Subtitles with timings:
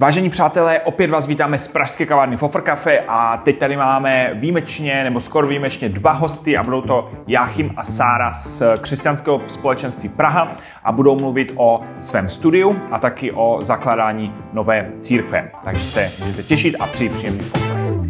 [0.00, 5.04] Vážení přátelé, opět vás vítáme z Pražské kavárny Fofr Cafe a teď tady máme výjimečně,
[5.04, 10.52] nebo skoro výjimečně dva hosty a budou to Jáchym a Sára z křesťanského společenství Praha
[10.84, 15.50] a budou mluvit o svém studiu a taky o zakládání nové církve.
[15.64, 18.07] Takže se můžete těšit a přijít příjemný poslech.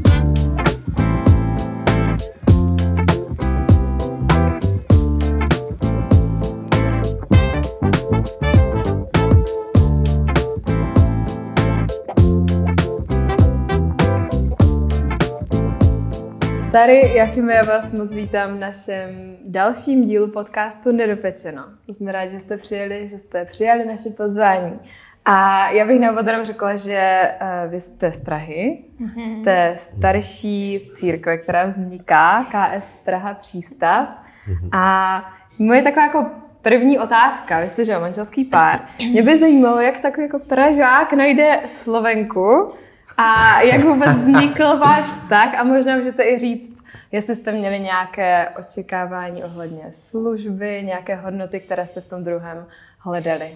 [16.71, 21.65] Sary, Jachime, já vás moc vítám v našem dalším dílu podcastu Nedopečeno.
[21.89, 24.81] Jsme rádi, že jste přijeli, že jste přijali naše pozvání.
[25.25, 27.31] A já bych na úvod řekla, že
[27.65, 29.41] uh, vy jste z Prahy, mm-hmm.
[29.41, 34.09] jste starší církve, která vzniká, KS Praha Přístav.
[34.09, 34.69] Mm-hmm.
[34.73, 35.25] A
[35.59, 36.27] moje taková jako
[36.63, 38.81] první otázka, vy jste že manželský pár,
[39.11, 42.73] mě by zajímalo, jak takový jako Pražák najde Slovenku,
[43.17, 46.79] a jak vůbec vznikl váš vztah a možná můžete i říct,
[47.13, 52.67] jestli jste měli nějaké očekávání ohledně služby, nějaké hodnoty, které jste v tom druhém
[52.99, 53.51] hledali.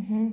[0.00, 0.30] Mm-hmm.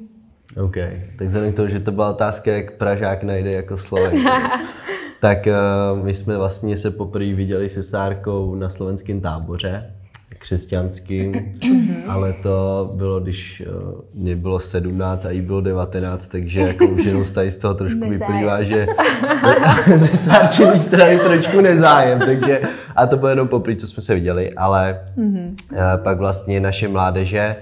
[0.66, 0.76] OK,
[1.18, 4.30] tak vzhledem k tomu, že to byla otázka, jak Pražák najde jako Slovenku,
[5.20, 9.94] tak uh, my jsme vlastně se poprvé viděli se Sárkou na slovenském táboře
[10.42, 11.32] křesťanským,
[11.66, 12.04] mhm.
[12.08, 17.06] ale to bylo, když uh, mě bylo 17 a jí bylo 19, takže jako už
[17.06, 18.20] jenom tady z toho trošku nezájem.
[18.20, 18.88] vyplývá, že
[19.96, 22.62] ze sárčený strany trošku nezájem, takže
[22.96, 25.56] a to bylo jenom poprvé, co jsme se viděli, ale mm-hmm.
[25.72, 27.56] uh, pak vlastně naše mládeže,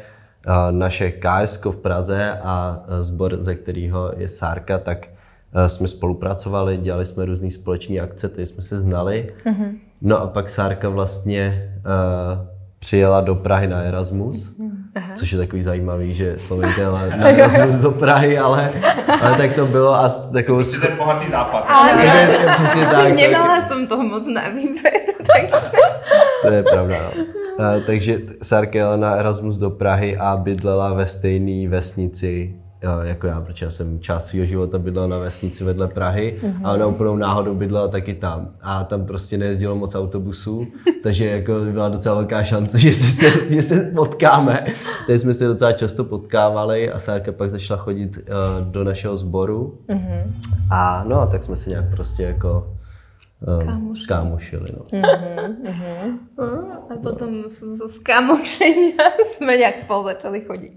[0.47, 5.07] uh, naše KSK v Praze a sbor, ze kterého je Sárka, tak
[5.67, 9.33] jsme spolupracovali, dělali jsme různé společné akce, tady jsme se znali.
[9.45, 9.71] Mm-hmm.
[10.01, 14.49] No a pak Sárka vlastně uh, přijela do Prahy na Erasmus,
[14.95, 15.11] Aha.
[15.15, 18.71] což je takový zajímavý, že Slovenka jela na Erasmus do Prahy, ale,
[19.21, 20.63] ale tak to bylo a takovou...
[20.63, 21.65] Jsi ten bohatý západ.
[21.69, 21.91] Ale
[22.53, 23.07] přesně tak.
[23.15, 25.77] Neměla jsem toho moc na výběr, takže...
[26.41, 27.23] To je pravda, no.
[27.59, 33.41] Uh, takže Sarka jela na Erasmus do Prahy a bydlela ve stejné vesnici jako já,
[33.41, 36.61] protože já jsem část svého života bydlel na vesnici vedle Prahy mm-hmm.
[36.63, 38.49] a ona úplnou náhodou bydlela taky tam.
[38.61, 40.67] A tam prostě nejezdilo moc autobusů,
[41.03, 44.65] takže jako byla docela velká šance, že se, že se potkáme.
[45.07, 49.79] Teď jsme se docela často potkávali a Sárka pak začala chodit uh, do našeho sboru.
[49.89, 50.23] Mm-hmm.
[50.71, 52.78] A no, tak jsme se nějak prostě jako
[53.93, 54.65] Skámošili.
[54.77, 54.83] no.
[54.83, 56.17] Uh-huh, uh-huh.
[56.89, 58.93] A potom z skámošení
[59.25, 60.71] jsme nějak spolu začali chodit.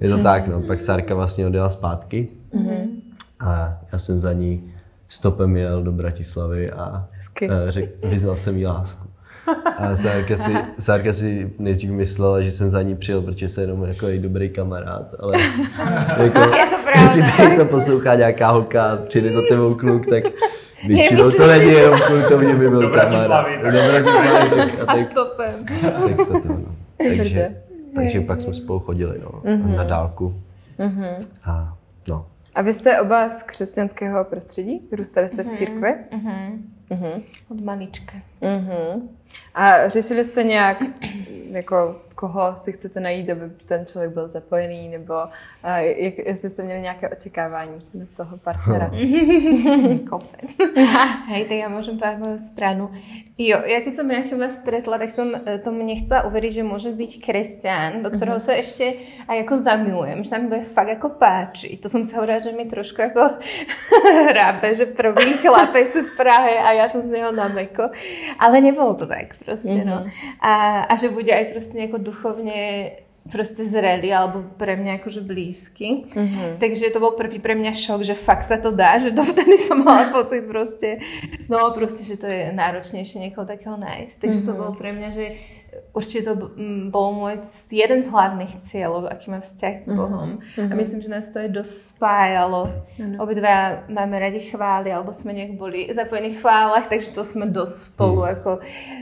[0.00, 0.62] Je to tak, no.
[0.62, 2.88] Pak Sárka vlastně odjela zpátky uh-huh.
[3.40, 4.72] a já jsem za ní
[5.08, 7.06] stopem jel do Bratislavy a
[7.68, 9.08] řek, vyznal jsem jí lásku.
[9.76, 13.84] A Sárka si, Sárka si nejdřív myslela, že jsem za ní přijel, protože jsem jenom
[13.84, 15.34] jako její dobrý kamarád, ale
[16.18, 17.12] jako, je to pravda.
[17.14, 20.24] jestli to poslouchá nějaká holka, přijde to tebou kluk, tak
[20.86, 23.46] Většinou to není jenom kvůli tomu, že by byl kamarád.
[24.86, 25.66] A stopem.
[25.82, 26.76] Tak to, to, no.
[26.98, 27.56] takže,
[27.94, 29.76] takže pak jsme spolu chodili no, mm-hmm.
[29.76, 30.34] na dálku.
[30.78, 31.28] Mm-hmm.
[31.44, 31.76] A,
[32.08, 32.26] no.
[32.54, 34.88] a vy jste oba z křesťanského prostředí?
[34.90, 35.56] Vyrůstali jste v mhm.
[35.56, 35.94] církvi?
[36.12, 36.58] Mm-hmm.
[36.90, 37.22] Mm-hmm.
[37.50, 38.16] Od malička.
[38.42, 39.00] Mm-hmm.
[39.54, 40.82] A řešili jste nějak
[41.50, 46.62] jako koho si chcete najít, aby ten člověk byl zapojený, nebo uh, jak, jestli jste
[46.62, 48.86] měli nějaké očekávání do toho partnera.
[51.28, 52.90] Hej, tak já můžu povedať moju stranu.
[53.42, 57.12] Jo, ja keď som Jachima stretla, tak som e, tomu nechcela uveriť, že môže byť
[57.18, 58.54] kresťan, do ktorého mm-hmm.
[58.54, 61.74] sa ešte aj ako zamilujem, že sa mi bude fakt ako páči.
[61.82, 63.42] To som si hovorila, že mi trošku ako
[64.30, 67.90] hrábe, že prvý chlapec v Prahe a ja som z neho na meko.
[68.38, 69.90] Ale nebolo to tak proste, mm-hmm.
[69.90, 70.06] no.
[70.38, 72.60] A, a že bude aj proste nejako duchovne
[73.30, 76.10] proste zreli alebo pre mňa akože blízky.
[76.10, 76.58] Mm-hmm.
[76.58, 79.54] Takže to bol prvý pre mňa šok, že fakt sa to dá, že to vtedy
[79.54, 80.98] som mala pocit proste,
[81.46, 84.16] no proste, že to je náročnejšie niekoho takého nájsť.
[84.18, 84.54] Takže mm-hmm.
[84.54, 85.24] to bolo pre mňa, že
[85.92, 86.52] určite to
[86.92, 90.40] bol môj jeden z hlavných cieľov, aký mám vzťah s Bohom.
[90.40, 90.68] Mm-hmm.
[90.68, 92.68] A myslím, že nás to aj dosť spájalo.
[92.96, 93.20] Mm-hmm.
[93.20, 93.54] Obidva
[93.88, 98.20] máme radi chvály, alebo sme nech boli zapojení v chválach, takže to sme dosť spolu
[98.24, 98.30] mm.
[98.36, 98.50] ako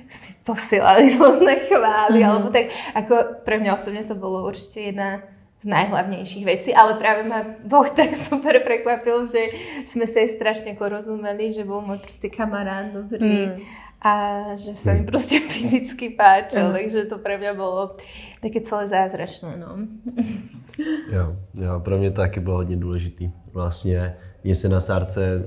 [0.06, 2.30] si posielali rôzne chvály, mm-hmm.
[2.30, 5.26] alebo tak ako pre mňa osobne to bolo určite jedna
[5.60, 9.52] z najhlavnejších vecí, ale práve ma Boh tak super prekvapil, že
[9.90, 13.58] sme sa aj strašne ako rozumeli, že bol môj proste kamarát dobrý.
[13.58, 16.72] Mm a že sa mi prostě fyzicky páčil, uh-huh.
[16.72, 17.96] takže to pre mňa bolo
[18.40, 19.60] také celé zázračné.
[19.60, 19.76] No.
[21.12, 23.30] jo, jo, pro mě to taky bylo hodně důležitý.
[23.52, 25.44] Vlastně mně se na sárce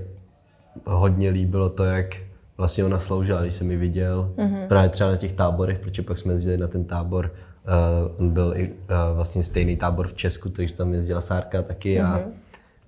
[0.86, 2.16] hodně líbilo to, jak
[2.58, 4.68] vlastně ona sloužila, když jsem ji viděl, uh-huh.
[4.68, 7.32] právě třeba na těch táborech, protože pak jsme jezdili na ten tábor,
[7.66, 8.76] uh, on byl i uh,
[9.16, 12.32] vlastně stejný tábor v Česku, takže tam jezdila Sárka taky uh-huh.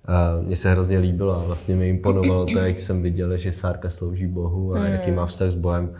[0.06, 3.90] A mně se hrozně líbilo a vlastně mi imponovalo to, jak jsem viděl, že Sárka
[3.90, 5.90] slouží Bohu a jaký má vztah s Bohem.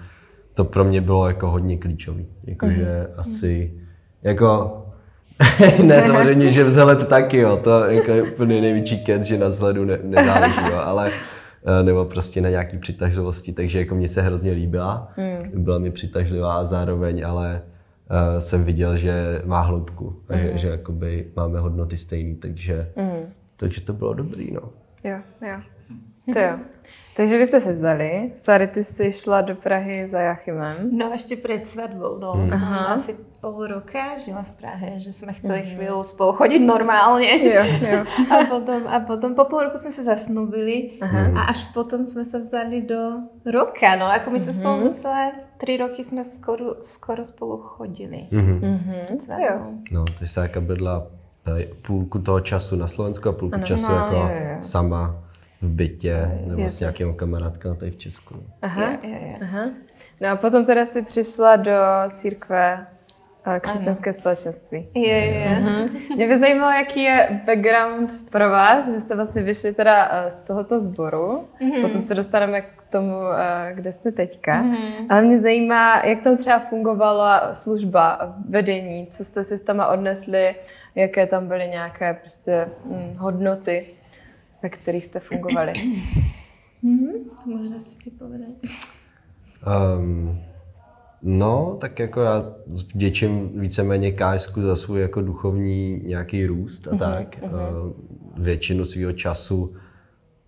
[0.54, 2.26] To pro mě bylo jako hodně klíčový.
[2.44, 3.72] Jakože asi,
[4.22, 4.82] jako,
[5.84, 9.84] ne samozřejmě, že vzhled taky, jo, to jako je úplně největší ket, že na vzhledu
[9.84, 14.52] ne, nezáleží, jo, ale eh, nebo prostě na nějaký přitažlivosti, takže jako mě se hrozně
[14.52, 15.64] líbila, mm.
[15.64, 17.62] byla mi přitažlivá a zároveň, ale
[18.10, 20.38] uh, jsem viděl, že má hloubku mm.
[20.38, 23.32] že, že jakoby máme hodnoty stejný, takže, mm.
[23.56, 24.60] Takže to bylo dobrý, no.
[25.04, 25.60] Jo, jo.
[26.32, 26.58] To jo.
[27.16, 30.90] Takže vy jste se vzali, Sary, ty jsi šla do Prahy za Jachimem.
[30.92, 32.32] No ještě před svatbou, no.
[32.32, 32.48] Hmm.
[32.48, 35.64] Jsem asi půl roka žila v Prahe, že jsme chceli mm.
[35.64, 37.54] chvíli spolu chodit normálně.
[37.54, 38.04] Jo, jo.
[38.36, 41.40] A potom, a potom po půl roku jsme se zasnubili Aha.
[41.40, 43.10] a až potom jsme se vzali do
[43.52, 44.06] roka, no.
[44.06, 44.60] Jako my jsme mm-hmm.
[44.60, 48.28] spolu celé tři roky jsme skoro, skoro spolu chodili.
[48.32, 48.60] Mm-hmm.
[48.60, 49.40] Mm-hmm.
[49.40, 49.60] Jo.
[49.90, 51.06] No, to se jaká bydla
[51.86, 53.66] půlku toho času na Slovensku a půlku ano.
[53.66, 54.58] času no, jako jo, jo.
[54.60, 55.22] sama
[55.62, 58.34] v bytě nebo je s nějakýma kamarádkama tady v Česku.
[58.62, 59.36] Aha, je, je, je.
[59.42, 59.64] aha.
[60.20, 61.72] No a potom teda si přišla do
[62.12, 62.95] církve eh,
[63.60, 64.18] křesťanské ano.
[64.18, 64.88] společenství.
[64.94, 65.62] Je, je.
[65.62, 65.90] Uh-huh.
[66.16, 70.36] Mě by zajímalo, jaký je background pro vás, že jste vlastně vyšli teda eh, z
[70.36, 71.48] tohoto sboru.
[71.60, 71.82] Uh-huh.
[71.82, 74.62] Potom se dostaneme k tomu, eh, kde jste teďka.
[74.62, 75.06] Uh-huh.
[75.08, 80.54] Ale mě zajímá, jak tam třeba fungovala služba, vedení, co jste si tam odnesli,
[80.94, 83.86] jaké tam byly nějaké prostě hm, hodnoty
[84.62, 85.72] ve kterých jste fungovali?
[86.82, 87.12] hmm,
[87.46, 88.48] možná si ty povedat.
[89.66, 90.40] Um,
[91.22, 92.44] no, tak jako já
[92.94, 97.36] vděčím víceméně KSku za svůj jako duchovní nějaký růst a uh-huh, tak.
[97.42, 97.50] Uh,
[98.36, 99.74] většinu svého času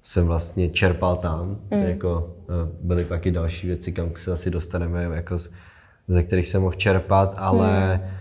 [0.02, 1.58] jsem vlastně čerpal tam.
[1.70, 1.88] Uh-huh.
[1.88, 5.50] Jako, uh, byly pak i další věci, kam se asi dostaneme, jako z,
[6.08, 8.18] ze kterých jsem mohl čerpat, ale uh-huh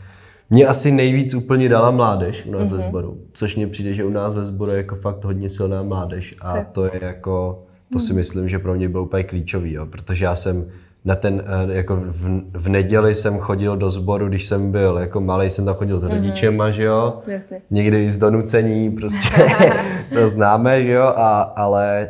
[0.49, 2.71] mě asi nejvíc úplně dala mládež u nás mm-hmm.
[2.71, 2.87] ve mhm.
[2.87, 6.35] sboru, což mně přijde, že u nás ve sboru je jako fakt hodně silná mládež
[6.41, 8.17] a to je jako, to si mhm.
[8.17, 10.65] myslím, že pro mě bylo úplně klíčový, jo, protože já jsem
[11.05, 15.21] na ten, eh, jako v, v neděli jsem chodil do sboru, když jsem byl jako
[15.21, 16.13] malý, jsem tam chodil s mhm.
[16.13, 16.73] rodičema, mm-hmm.
[16.73, 17.61] že jo, Jasně.
[17.69, 19.29] někdy z donucení, prostě
[20.13, 22.09] to známe, že jo, a, ale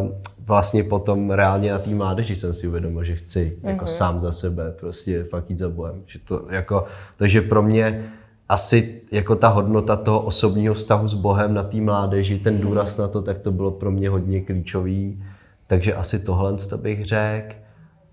[0.00, 0.08] uh,
[0.46, 3.68] vlastně potom reálně na té mládeži jsem si uvědomil, že chci mm-hmm.
[3.68, 3.92] jako mhm.
[3.92, 6.02] sám za sebe prostě fakt jít za bojem.
[6.06, 6.84] Že to jako,
[7.16, 8.12] takže pro mě
[8.48, 13.08] asi jako ta hodnota toho osobního vztahu s Bohem na té mládeži, ten důraz na
[13.08, 15.24] to, tak to bylo pro mě hodně klíčový.
[15.66, 17.54] Takže asi tohle to bych řekl.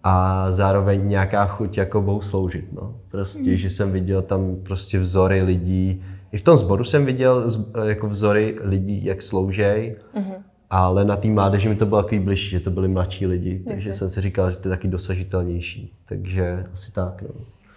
[0.07, 2.73] A zároveň nějaká chuť jako Bohu sloužit.
[2.73, 2.95] No.
[3.11, 3.57] Prostě, mm.
[3.57, 6.03] že jsem viděl tam prostě vzory lidí.
[6.31, 7.49] I v tom sboru jsem viděl
[7.83, 9.95] jako vzory lidí, jak sloužej.
[10.15, 13.63] Mm-hmm ale na té mládeži mi to bylo takový bližší, že to byli mladší lidi,
[13.67, 15.93] takže jsem si říkal, že to je taky dosažitelnější.
[16.05, 17.21] Takže asi tak.
[17.21, 17.29] No.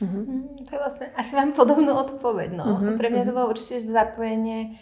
[0.03, 0.43] Mm-hmm.
[0.71, 2.51] To je vlastně, asi mám podobnou odpověď.
[2.57, 2.65] No.
[2.65, 2.99] Mm-hmm.
[2.99, 4.79] Pro mě to bylo určitě zapojení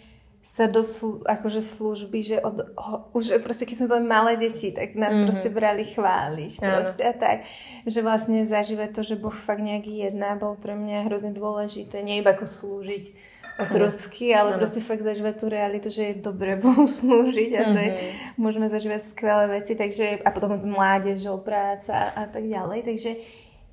[0.47, 4.71] se do slu, akože služby, že od, ho, už prostě když jsme byli malé děti,
[4.71, 5.25] tak nás mm-hmm.
[5.25, 7.39] prostě brali chváliť prostě a tak,
[7.85, 12.17] že vlastně zažívat to, že Boh fakt nějaký jedná, byl pro mě hrozně důležité, nie
[12.17, 13.13] iba jako slúžiť
[13.59, 14.57] otrocky, ale ano.
[14.57, 18.37] prostě fakt zažívat tu realitu, že je dobré Bohu slúžiť a že mm-hmm.
[18.37, 23.15] můžeme zažívat skvělé věci, takže a potom z mládežou práce a, a tak dále, takže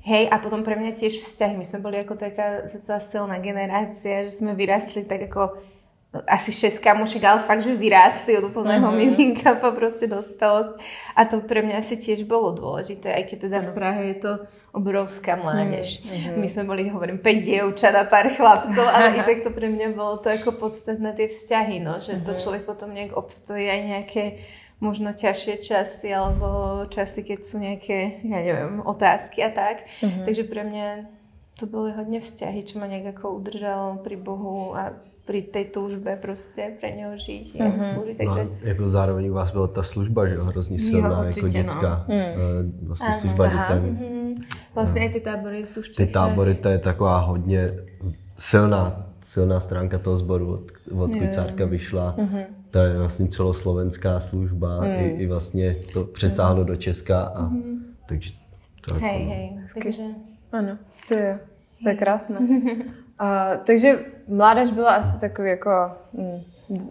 [0.04, 1.56] Hej, a potom pre mňa tiež vzťahy.
[1.56, 5.56] My sme boli ako taká docela silná generácia, že sme vyrastli tak ako
[6.28, 8.96] asi šest kamošek, ale fakt, že vyrástli od úplného uh-huh.
[8.96, 10.78] miminka po prostě dospelosť.
[11.16, 14.32] A to pre mňa asi tiež bolo dôležité, aj keď teda v Prahe je to
[14.74, 16.02] obrovská mládež.
[16.02, 16.36] Mm-hmm.
[16.36, 19.88] My jsme byli, hovorím, pět děvčat a pár chlapců, ale i tak to pro mě
[19.88, 22.24] bylo to jako podstatné ty vzťahy, no, že mm-hmm.
[22.24, 24.32] to člověk potom nějak obstojí aj nějaké
[24.80, 26.46] možno ťažšie časy alebo
[26.88, 29.76] časy, keď jsou nějaké, já nevím, otázky a tak.
[30.02, 30.24] Mm-hmm.
[30.24, 31.06] Takže pro mě
[31.58, 34.92] to byly hodně vzťahy, čo ma nějak jako udržalo pri Bohu a
[35.24, 37.94] pri tej túžbe prostě pre něho žít a mm-hmm.
[37.94, 38.16] sloužit.
[38.16, 38.44] Takže...
[38.44, 41.58] No, jako zároveň u vás byla ta služba, že jo, hrozně silná, jo, jako určitě,
[41.58, 42.14] jako dětská no.
[42.14, 42.86] mm.
[42.86, 43.96] vlastně ano, služba dětem.
[43.96, 44.44] Mm-hmm.
[44.74, 47.74] Vlastně i ty tábory tu v Ty tábory, to je taková hodně
[48.36, 52.14] silná, silná stránka toho sboru, od, od Kvicárka vyšla.
[52.18, 52.44] Mm-hmm.
[52.70, 54.86] To je vlastně celoslovenská služba, mm.
[54.86, 56.66] i, i vlastně to přesáhlo mm.
[56.66, 57.78] do Česka a mm-hmm.
[58.08, 58.30] takže
[58.80, 60.02] to Hej, jako, hej, takže...
[60.52, 60.78] Ano,
[61.08, 61.38] to je,
[61.82, 62.38] to je krásné.
[63.24, 65.70] A, takže mládež byla asi takový jako
[66.18, 66.42] hm,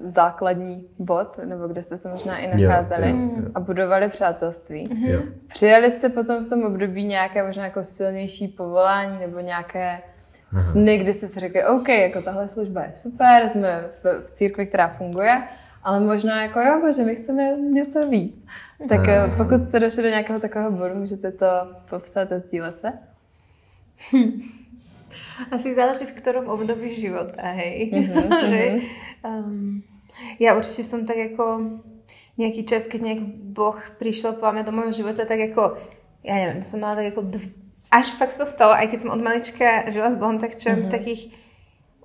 [0.04, 3.44] základní bod, nebo kde jste se možná i nacházeli jo, jo, jo.
[3.56, 5.10] a budovali přátelství.
[5.12, 5.22] Jo.
[5.48, 10.02] Přijali jste potom v tom období nějaké možná jako silnější povolání nebo nějaké
[10.52, 10.64] Aha.
[10.72, 14.66] sny, kdy jste si řekli, OK, jako tahle služba je super, jsme v, v církvi,
[14.66, 15.44] která funguje,
[15.84, 18.46] ale možná jako jo, bože, my chceme něco víc.
[18.90, 19.26] Tak Aha.
[19.26, 21.46] Eh, pokud jste došli do nějakého takového bodu, můžete to
[21.90, 22.94] popsat a sdílet se?
[24.14, 24.42] Hm.
[25.50, 27.90] Asi záleží v ktorom období života, hej.
[27.90, 28.62] Mm-hmm, že,
[29.24, 29.82] um,
[30.38, 31.80] Ja určite som tak ako
[32.38, 33.22] nejaký čas, keď nejak
[33.54, 35.78] Boh prišiel po do môjho života, tak ako,
[36.26, 37.46] ja neviem, to som mala tak ako dv...
[37.94, 40.74] až fakt sa to stalo, aj keď som od malička žila s Bohom, tak čo
[40.74, 40.86] mm-hmm.
[40.86, 41.22] v takých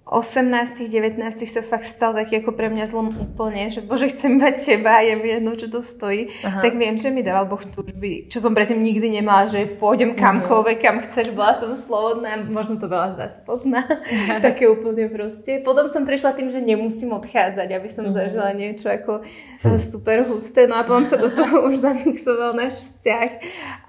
[0.08, 4.56] 18, 19 sa fakt stal taký ako pre mňa zlom úplne, že bože, chcem mať
[4.56, 6.32] teba a je mi jedno, čo to stojí.
[6.40, 6.64] Aha.
[6.64, 10.18] Tak viem, že mi dával Boh túžby, čo som predtým nikdy nemala, že pôjdem mhm.
[10.18, 13.84] kamkoľvek, kam chceš, bola som slobodná, možno to veľa z vás pozná,
[14.48, 15.60] také úplne proste.
[15.60, 18.16] Potom som prišla tým, že nemusím odchádzať, aby som uh-huh.
[18.16, 19.20] zažila niečo ako
[19.60, 19.76] hm.
[19.76, 23.30] super husté, no a potom sa do toho už zamixoval náš vzťah.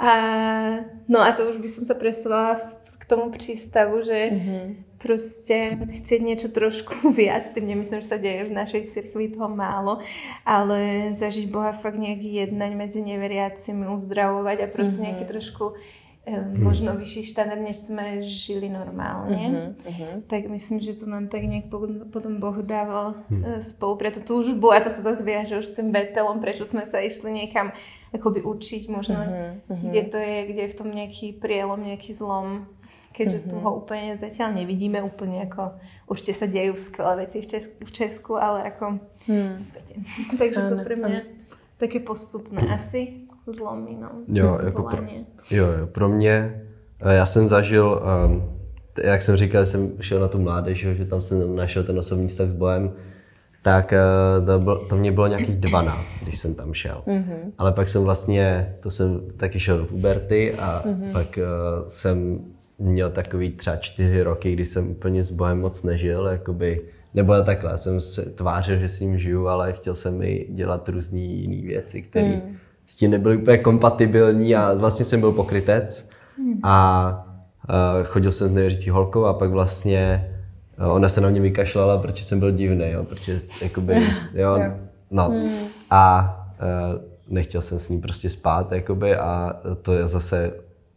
[0.03, 0.11] A,
[1.07, 2.59] no a to už by som sa presovala
[2.99, 8.46] k tomu prístavu, že uh-huh proste chcieť niečo trošku viac, tým nemyslím, že sa deje
[8.46, 10.03] v našej cirkvi toho málo,
[10.44, 15.08] ale zažiť Boha fakt nejak jednať medzi neveriacimi, uzdravovať a proste mm-hmm.
[15.08, 15.65] nejaký trošku
[16.27, 16.60] mm.
[16.62, 19.72] možno vyšší štandard, než sme žili normálne.
[19.72, 20.27] Mm-hmm.
[20.27, 21.72] Tak myslím, že to nám tak nejak
[22.12, 23.63] potom Boh dával mm.
[23.63, 26.84] spolu pre tú túžbu a to sa zase viaže už s tým Betelom, prečo sme
[26.84, 27.72] sa išli niekam
[28.10, 29.89] akoby učiť možno, mm-hmm.
[29.89, 32.65] kde to je, kde je v tom nejaký prielom, nejaký zlom
[33.19, 33.51] keďže mm-hmm.
[33.51, 35.75] tu ho úplne zatiaľ nevidíme, úplne ako
[36.07, 39.55] určite sa dejú skvelé veci v, Česku, v Česku ale ako mm.
[40.39, 41.19] Takže to pre mňa
[41.75, 44.09] také postupné asi zlomy, no.
[44.27, 45.03] Jo, jako pro,
[45.51, 46.61] jo, jo, pro mě,
[47.01, 48.57] eh, já jsem zažil, um,
[49.03, 52.49] jak jsem říkal, jsem šel na tu mládež, že tam jsem našel ten osobní vztah
[52.49, 52.91] s Bohem,
[53.61, 53.93] tak
[54.39, 57.03] uh, to, bylo, to mě bylo nějakých 12, když jsem tam šel.
[57.07, 57.51] Mm-hmm.
[57.57, 61.11] Ale pak jsem vlastně, to jsem taky šel do puberty a mm-hmm.
[61.11, 62.39] pak uh, jsem
[62.79, 66.81] měl takový třeba čtyři roky, kdy jsem úplně s Bohem moc nežil, jakoby,
[67.13, 71.19] nebo takhle, jsem se tvářil, že s ním žiju, ale chtěl jsem i dělat různé
[71.19, 72.55] jiné věci, které mm.
[72.88, 76.59] s tím nebyly úplně kompatibilní a vlastně jsem byl pokrytec mm.
[76.63, 77.27] a
[77.69, 80.33] uh, chodil jsem s nevěřící holkou a pak vlastně
[80.79, 83.95] uh, ona se na mě vykašlala, protože jsem byl divný, jo, protože jakoby,
[84.33, 84.57] jo,
[85.12, 85.29] no.
[85.29, 85.50] Mm.
[85.89, 86.36] A
[86.93, 90.51] uh, nechtěl jsem s ní prostě spát, jakoby, a to je zase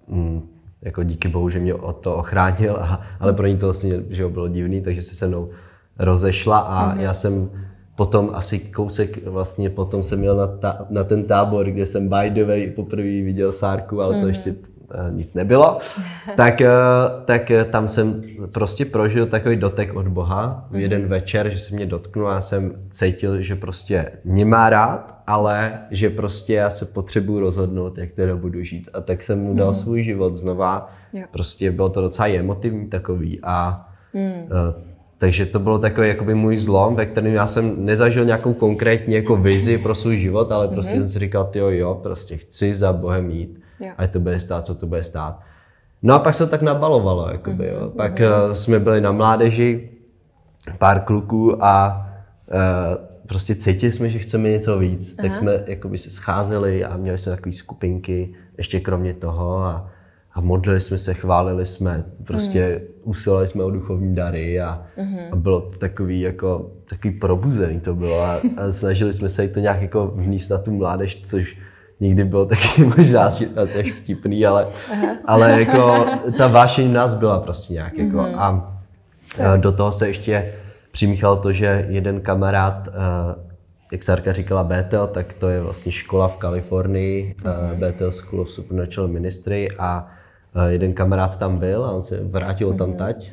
[0.09, 0.52] mm,
[0.83, 4.29] jako díky bohu, že mě o to ochránil, a, ale pro ní to vlastně že
[4.29, 5.51] bylo divný, takže se se mnou
[5.99, 7.01] rozešla a mm-hmm.
[7.01, 7.51] já jsem
[7.97, 12.31] potom asi kousek vlastně potom jsem měl na, ta, na ten tábor, kde jsem by
[12.31, 14.21] the way poprvé viděl Sárku, ale mm-hmm.
[14.21, 14.35] to mhm.
[14.35, 14.55] ještě
[15.11, 15.79] nic nebylo,
[16.37, 16.71] tak, eh,
[17.25, 18.23] tak eh, tam jsem
[18.53, 21.09] prostě prožil takový dotek od Boha v jeden mm-hmm.
[21.09, 25.79] večer, že se mě dotknul a já jsem cítil, že prostě mě má rád, ale
[25.91, 28.89] že prostě já se potřebuji rozhodnout, jak teda budu žít.
[28.93, 29.75] A tak jsem mu dal mm.
[29.75, 30.91] svůj život znova.
[31.13, 31.25] Jo.
[31.31, 34.49] Prostě bylo to docela emotivní takový a mm.
[35.19, 39.37] takže to bylo takový jakoby můj zlom, ve kterém já jsem nezažil nějakou konkrétní jako
[39.37, 41.01] vizi pro svůj život, ale prostě mm-hmm.
[41.01, 43.93] jsem si říkal, jo, jo, prostě chci za Bohem jít jo.
[43.99, 45.41] ať to bude stát, co to bude stát.
[46.03, 47.81] No a pak se to tak nabalovalo, jakoby, jo.
[47.81, 49.91] Mhm, pak uh, jsme byli na mládeži,
[50.79, 52.07] pár kluků a
[52.47, 55.29] uh, prostě cítili jsme, že chceme něco víc, Aha.
[55.29, 59.91] tak jsme jakoby se scházeli a měli jsme takové skupinky, ještě kromě toho a,
[60.33, 63.11] a modlili jsme se, chválili jsme, prostě mm.
[63.11, 65.19] usilovali jsme o duchovní dary a, mm.
[65.33, 69.61] a bylo to takový jako takový probuzený to bylo a, a snažili jsme se to
[69.61, 71.59] nějak jako vníst na tu mládež, což
[72.03, 73.23] nikdy bylo taky možná
[73.57, 74.67] asi až vtipný, ale,
[75.25, 76.07] ale jako
[76.39, 77.99] ta vášeň nás byla prostě nějak.
[77.99, 78.39] Jako, mm-hmm.
[78.39, 78.75] a,
[79.49, 80.53] a do toho se ještě
[80.91, 82.89] přimíchalo to, že jeden kamarád,
[83.93, 87.75] jak Sarka říkala Bethel, tak to je vlastně škola v Kalifornii, mm-hmm.
[87.79, 90.07] Bethel School of Supernatural Ministry a
[90.69, 92.77] jeden kamarád tam byl a on se vrátil mm-hmm.
[92.77, 93.31] tam tať,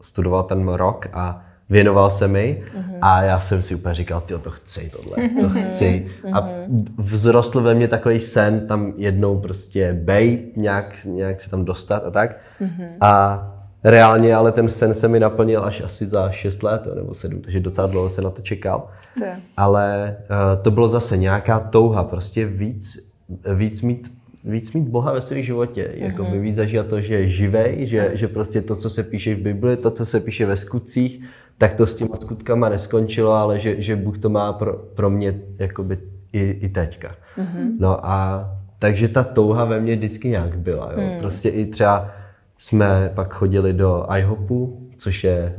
[0.00, 2.98] studoval ten rok a věnoval se mi mm-hmm.
[3.02, 5.62] a já jsem si úplně říkal, ty to chci tohle, to mhm.
[5.62, 6.10] chci.
[6.24, 6.36] Mm-hmm.
[6.36, 6.84] A mhm.
[7.04, 12.10] vzrostl ve mně takový sen tam jednou prostě bejt, nějak, nějak se tam dostat a
[12.10, 12.36] tak.
[12.60, 12.88] Mm-hmm.
[13.00, 13.42] A
[13.84, 17.60] reálně ale ten sen se mi naplnil až asi za 6 let nebo 7, takže
[17.60, 18.88] docela dlouho se na to čekal.
[19.18, 19.24] To.
[19.56, 23.12] Ale uh, to bylo zase nějaká touha, prostě víc,
[23.54, 24.12] víc mít
[24.44, 26.02] víc mít Boha ve svém životě, mm-hmm.
[26.02, 29.34] jako by víc zažívat to, že je živej, že, že prostě to, co se píše
[29.34, 31.24] v Bibli, to, co se píše ve skutcích,
[31.58, 35.40] tak to s těma skutkama neskončilo, ale že, že Bůh to má pro, pro mě
[35.58, 35.98] jakoby
[36.32, 37.14] i, i teďka.
[37.38, 37.70] Mm-hmm.
[37.78, 40.92] No a takže ta touha ve mně vždycky nějak byla.
[40.92, 41.00] Jo.
[41.00, 41.20] Mm.
[41.20, 42.10] Prostě i třeba
[42.58, 45.54] jsme pak chodili do IHOPu, což je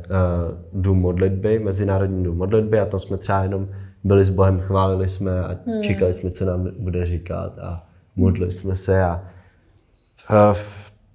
[0.73, 3.67] uh, dům modlitby, mezinárodní dům modlitby a tam jsme třeba jenom
[4.03, 5.81] byli s Bohem, chválili jsme a mm.
[5.81, 9.21] čekali jsme, co nám bude říkat a modlili jsme se a
[10.29, 10.57] uh,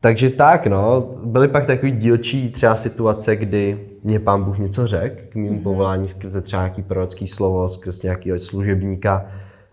[0.01, 1.01] takže tak, no.
[1.25, 5.63] Byly pak takový dílčí třeba situace, kdy mě pán Bůh něco řekl k mému mm-hmm.
[5.63, 9.27] povolání skrze třeba nějaký prorocký slovo, skrze nějakého služebníka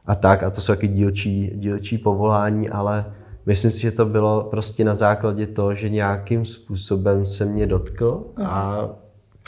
[0.05, 0.43] a tak.
[0.43, 3.05] A to jsou taky dílčí, dílčí povolání, ale
[3.45, 8.25] myslím si, že to bylo prostě na základě toho, že nějakým způsobem se mě dotkl
[8.45, 8.85] a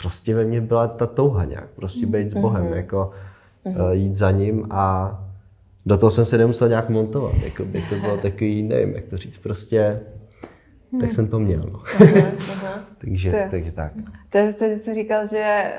[0.01, 2.75] prostě ve mně byla ta touha nějak, prostě být s Bohem, mm-hmm.
[2.75, 3.11] jako
[3.65, 3.91] mm-hmm.
[3.91, 5.19] jít za ním a
[5.87, 9.17] do toho jsem se nemusel nějak montovat, jako by to bylo takový, nevím, jak to
[9.17, 9.99] říct, prostě
[10.91, 11.01] hmm.
[11.01, 11.61] tak jsem to měl.
[11.71, 11.79] No.
[11.79, 12.79] Uh-huh, uh-huh.
[12.97, 13.91] takže, to, takže tak.
[14.29, 15.73] To je to, že jsi říkal, že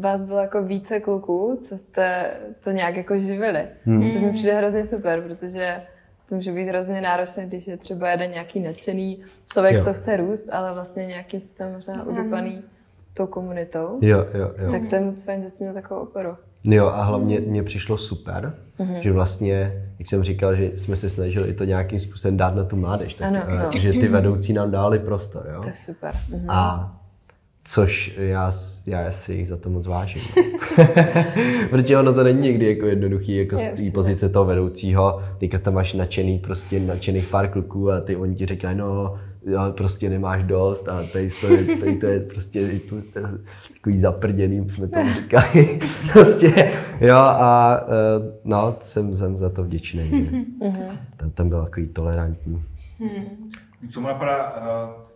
[0.00, 3.62] vás bylo jako více kluků, co jste to nějak jako živili.
[3.84, 4.10] Hmm.
[4.10, 5.82] Což mi přijde hrozně super, protože
[6.28, 9.18] to může být hrozně náročné, když je třeba jeden nějaký nadšený
[9.52, 9.84] člověk, jo.
[9.84, 12.62] co chce růst, ale vlastně nějakým způsobem možná udupaný
[13.14, 13.98] tou komunitou.
[14.00, 14.70] Jo, jo, jo.
[14.70, 16.36] Tak to je moc fajn, že jsi měl takovou oporu.
[16.64, 19.00] Jo, a hlavně mně přišlo super, mm-hmm.
[19.00, 22.64] že vlastně, jak jsem říkal, že jsme se snažili i to nějakým způsobem dát na
[22.64, 23.70] tu mládež, tak, ano, ano.
[23.78, 25.48] že ty vedoucí nám dali prostor.
[25.54, 25.60] Jo?
[25.60, 26.16] To je super.
[26.30, 26.44] Mm-hmm.
[26.48, 27.00] A
[27.64, 28.52] Což já,
[28.86, 30.22] já si jich za to moc vážím.
[31.70, 35.22] Protože ono to není někdy jako jednoduchý, jako z té pozice toho vedoucího.
[35.38, 39.18] Teďka tam máš nadšený, prostě nadšených pár kluků a ty oni ti říkají, no,
[39.76, 43.20] prostě nemáš dost a tady to je, tady to je prostě to, to,
[43.74, 45.78] takový zaprděný, jsme to říkali.
[46.12, 50.10] prostě, jo, a e, no, jsem, jsem za to vděčný.
[50.10, 50.98] Mhm.
[51.16, 52.62] Ten, ten byl takový tolerantní.
[52.98, 53.50] Hmm.
[53.90, 54.54] K tomu napadá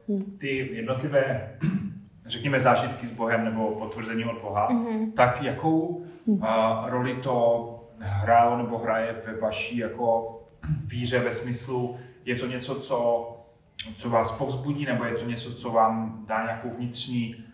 [0.07, 1.50] uh, ty jednotlivé
[2.26, 5.12] řekněme, zážitky s Bohem nebo potvrzení od Boha, mm-hmm.
[5.12, 6.04] tak jakou
[6.87, 10.38] roli to hrálo nebo hraje ve vaší jako
[10.87, 13.31] víře ve smyslu, je to něco, co,
[13.97, 17.45] co vás povzbudí, nebo je to něco, co vám dá nějakou vnitřní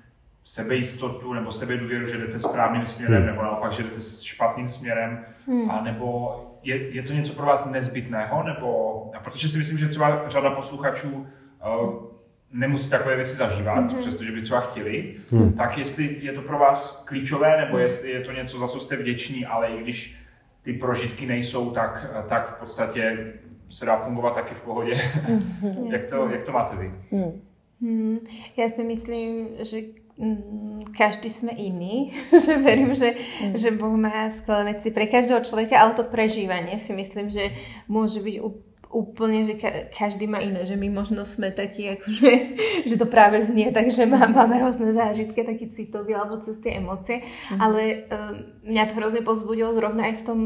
[0.45, 3.27] sebejistotu nebo sebedůvěru, že jdete správným směrem, hmm.
[3.27, 5.71] nebo naopak, že jdete špatným směrem, hmm.
[5.71, 9.89] a nebo je, je to něco pro vás nezbytného, nebo, a protože si myslím, že
[9.89, 11.27] třeba řada posluchačů
[11.81, 12.11] uh,
[12.53, 13.97] nemusí takové věci zažívat, mm-hmm.
[13.97, 15.53] přestože by třeba chtěli, mm.
[15.53, 18.97] tak jestli je to pro vás klíčové, nebo jestli je to něco, za co jste
[18.97, 20.21] vděční, ale i když
[20.63, 23.33] ty prožitky nejsou, tak, tak v podstatě
[23.71, 24.93] se dá fungovat taky v pohodě.
[24.93, 25.91] Mm-hmm.
[25.93, 26.93] jak, to, jak to máte vy?
[27.11, 27.41] Mm.
[27.81, 28.19] Hmm,
[28.57, 29.79] já si myslím, že
[30.19, 32.13] mm, každý jsme jiný,
[32.47, 33.57] že verím, že, mm.
[33.57, 37.41] že Boh má skvělé věci pre každého člověka, ale to prežívanie si myslím, že
[37.89, 38.41] může být
[38.91, 42.31] úplne, že ka- každý má iné, že my možno sme takí, akože,
[42.91, 46.83] že to práve znie tak, že má, máme rôzne zážitky, taký citový alebo cez tie
[46.83, 47.59] emócie, mm-hmm.
[47.63, 48.35] ale um,
[48.67, 50.41] mňa to hrozne pozbudilo zrovna aj v tom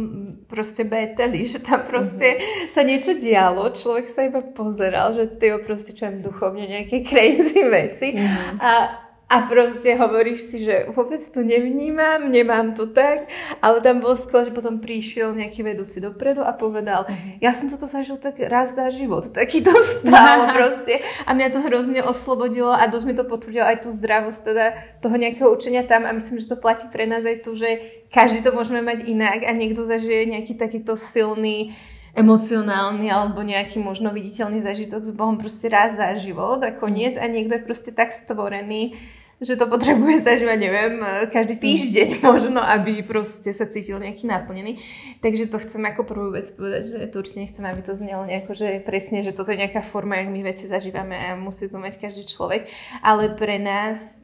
[0.45, 2.68] proste Beteli, že tam proste mm-hmm.
[2.68, 8.12] sa niečo dialo, človek sa iba pozeral, že ty proste čo duchovne nejaké crazy veci
[8.12, 8.61] mm-hmm.
[8.61, 13.33] a a proste hovoríš si, že vôbec to nevnímam, nemám to tak,
[13.65, 17.09] ale tam bolo skvelé, že potom prišiel nejaký vedúci dopredu a povedal,
[17.41, 21.65] ja som toto zažil tak raz za život, taký to stalo proste a mňa to
[21.65, 24.67] hrozne oslobodilo a dosť mi to potvrdilo aj tú zdravosť teda
[25.01, 27.81] toho nejakého učenia tam a myslím, že to platí pre nás aj tu, že
[28.13, 31.73] každý to môžeme mať inak a niekto zažije nejaký takýto silný
[32.14, 37.27] emocionálny alebo nejaký možno viditeľný zažitok s Bohom proste raz za život a koniec a
[37.27, 38.94] niekto je proste tak stvorený,
[39.42, 40.94] že to potrebuje zažívať, neviem,
[41.29, 44.81] každý týždeň možno, aby proste sa cítil nejaký naplnený.
[45.20, 48.57] Takže to chcem ako prvú vec povedať, že to určite nechcem, aby to znelo nejako,
[48.57, 52.00] že presne, že toto je nejaká forma, jak my veci zažívame a musí to mať
[52.00, 52.70] každý človek.
[53.03, 54.24] Ale pre nás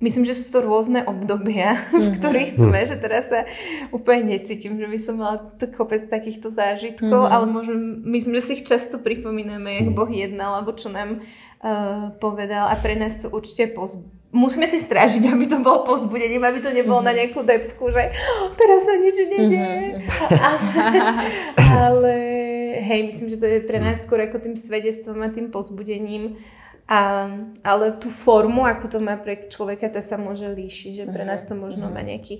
[0.00, 2.14] Myslím, že sú to rôzne obdobia, v mhm.
[2.16, 3.44] ktorých sme, že teraz sa
[3.92, 5.44] úplne necítim, že by som mala
[5.76, 7.34] kopec takýchto zážitkov, mm-hmm.
[7.36, 9.96] ale môžem, myslím, že si ich často pripomíname, jak mhm.
[9.96, 14.00] Boh jednal, alebo čo nám uh, povedal a pre nás to určite poz...
[14.32, 17.12] Musíme si strážiť, aby to bolo pozbudením, aby to nebolo mm-hmm.
[17.12, 20.00] na nejakú depku, že oh, teraz sa nič nedieje.
[20.00, 20.40] Mm-hmm.
[20.56, 20.96] ale,
[21.60, 22.14] ale
[22.80, 26.40] hej, myslím, že to je pre nás skôr ako tým svedectvom a tým pozbudením,
[26.90, 27.30] a,
[27.62, 31.30] ale tú formu, ako to má pre človeka, tá sa môže líšiť, že pre mhm.
[31.30, 32.08] nás to možno má mhm.
[32.10, 32.36] nejaký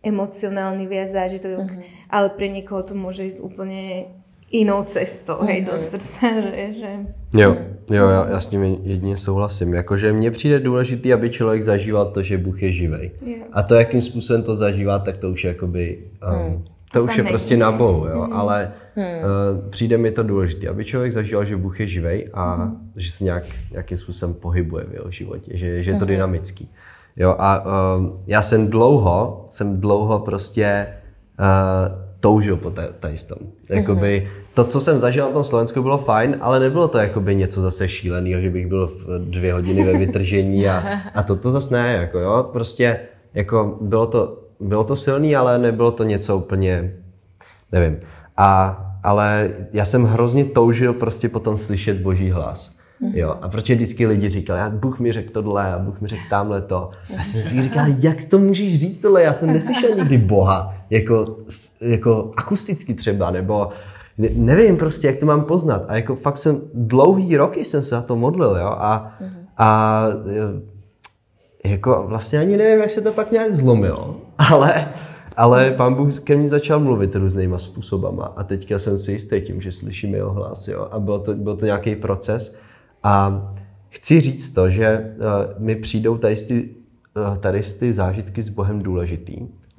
[0.00, 2.08] emocionálny viac zážitok, uh-huh.
[2.08, 4.08] ale pre niekoho to môže ísť úplne
[4.48, 6.90] inou cestou, hej, do srdce, že, že...
[7.34, 7.56] Jo,
[7.90, 9.74] jo, já, já s tím jedině souhlasím.
[9.74, 13.10] Jakože mně přijde důležitý, aby člověk zažíval to, že Bůh je živej.
[13.26, 13.44] Jo.
[13.52, 15.98] A to, jakým způsobem to zažívá, tak to už jakoby,
[16.32, 16.64] um, hmm.
[16.92, 18.32] to, to už je prostě na Bohu, jo, hmm.
[18.32, 19.04] ale Hmm.
[19.06, 22.90] Uh, přijde mi to důležité, aby člověk zažil, že Bůh je živej a hmm.
[22.96, 26.14] že se nějak, nějakým způsobem pohybuje v jeho životě, že, že je to hmm.
[26.14, 26.70] dynamický.
[27.16, 30.86] Jo, a uh, já jsem dlouho, jsem dlouho prostě
[31.40, 33.38] uh, toužil po tady tom.
[33.68, 34.44] Jakoby, hmm.
[34.54, 37.88] to, co jsem zažil na tom Slovensku, bylo fajn, ale nebylo to jakoby něco zase
[37.88, 40.82] šíleného, že bych byl v dvě hodiny ve vytržení a,
[41.14, 43.00] a to, to zase ne, jako jo, prostě
[43.34, 46.94] jako bylo to, bylo to silný, ale nebylo to něco úplně,
[47.72, 47.96] nevím.
[48.40, 52.76] A, ale já jsem hrozně toužil prostě potom slyšet boží hlas.
[53.00, 53.12] Mhm.
[53.14, 56.22] Jo, a proč vždycky lidi říkali, já, Bůh mi řekl tohle a Bůh mi řekl
[56.30, 56.90] tamhle to.
[57.16, 61.36] Já jsem si říkal, jak to můžeš říct tohle, já jsem neslyšel nikdy Boha, jako,
[61.80, 63.68] jako akusticky třeba, nebo
[64.18, 65.84] ne, nevím prostě, jak to mám poznat.
[65.88, 69.46] A jako fakt jsem, dlouhý roky jsem se na to modlil, jo, a, mhm.
[69.58, 70.02] a
[71.64, 74.88] jako vlastně ani nevím, jak se to pak nějak zlomilo, ale,
[75.40, 79.60] ale pán Bůh ke mně začal mluvit různýma způsobama a teďka jsem si jistý tím,
[79.60, 82.60] že slyším jeho hlas, jo, a bylo to, byl to nějaký proces.
[83.02, 83.42] A
[83.88, 86.70] chci říct to, že uh, mi přijdou tady ty,
[87.16, 89.36] uh, tady ty zážitky s Bohem důležitý,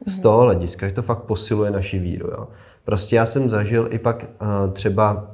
[0.07, 2.47] z toho hlediska, že to fakt posiluje naši víru, jo.
[2.85, 5.31] Prostě já jsem zažil i pak uh, třeba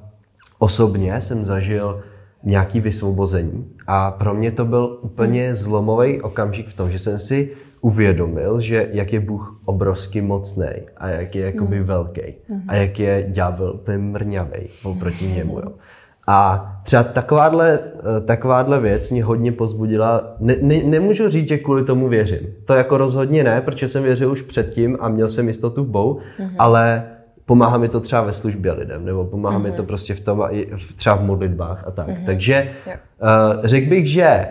[0.59, 2.03] osobně jsem zažil
[2.43, 7.51] nějaký vysvobození a pro mě to byl úplně zlomový okamžik v tom, že jsem si
[7.81, 12.21] uvědomil, že jak je Bůh obrovsky mocný a jak je jakoby velký
[12.67, 15.59] a jak je ďábel úplně mrňavý oproti němu.
[15.59, 15.71] Jo.
[16.29, 20.35] A třeba takováhle, eh, takováhle věc mě hodně pozbudila.
[20.39, 22.39] Ne, ne, nemůžu říct, že kvůli tomu věřím.
[22.65, 26.19] To jako rozhodně ne, protože jsem věřil už předtím a měl jsem jistotu v Bohu,
[26.59, 27.03] ale
[27.45, 30.43] pomáhá mi to třeba ve službě lidem, nebo pomáhá mi to prostě v tom,
[30.95, 32.07] třeba v modlitbách a tak.
[32.25, 32.93] Takže Jo.
[33.21, 34.47] uh, řekl bych, že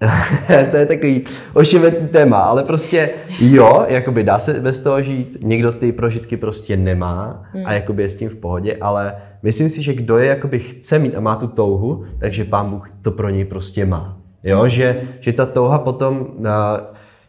[0.70, 3.10] to je takový ošimetný téma, ale prostě
[3.40, 8.08] jo, jakoby dá se bez toho žít, někdo ty prožitky prostě nemá a jakoby je
[8.08, 11.36] s tím v pohodě, ale myslím si, že kdo je jakoby chce mít a má
[11.36, 14.16] tu touhu, takže pán Bůh to pro něj prostě má.
[14.44, 16.46] Jo, že, že ta touha potom uh,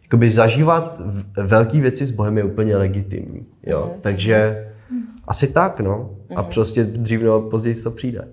[0.04, 3.46] jakoby zažívat v- velký věci s Bohem je úplně legitimní.
[3.64, 4.68] Jo, takže
[5.28, 6.10] asi tak, no.
[6.36, 8.28] A prostě dřív nebo později to přijde.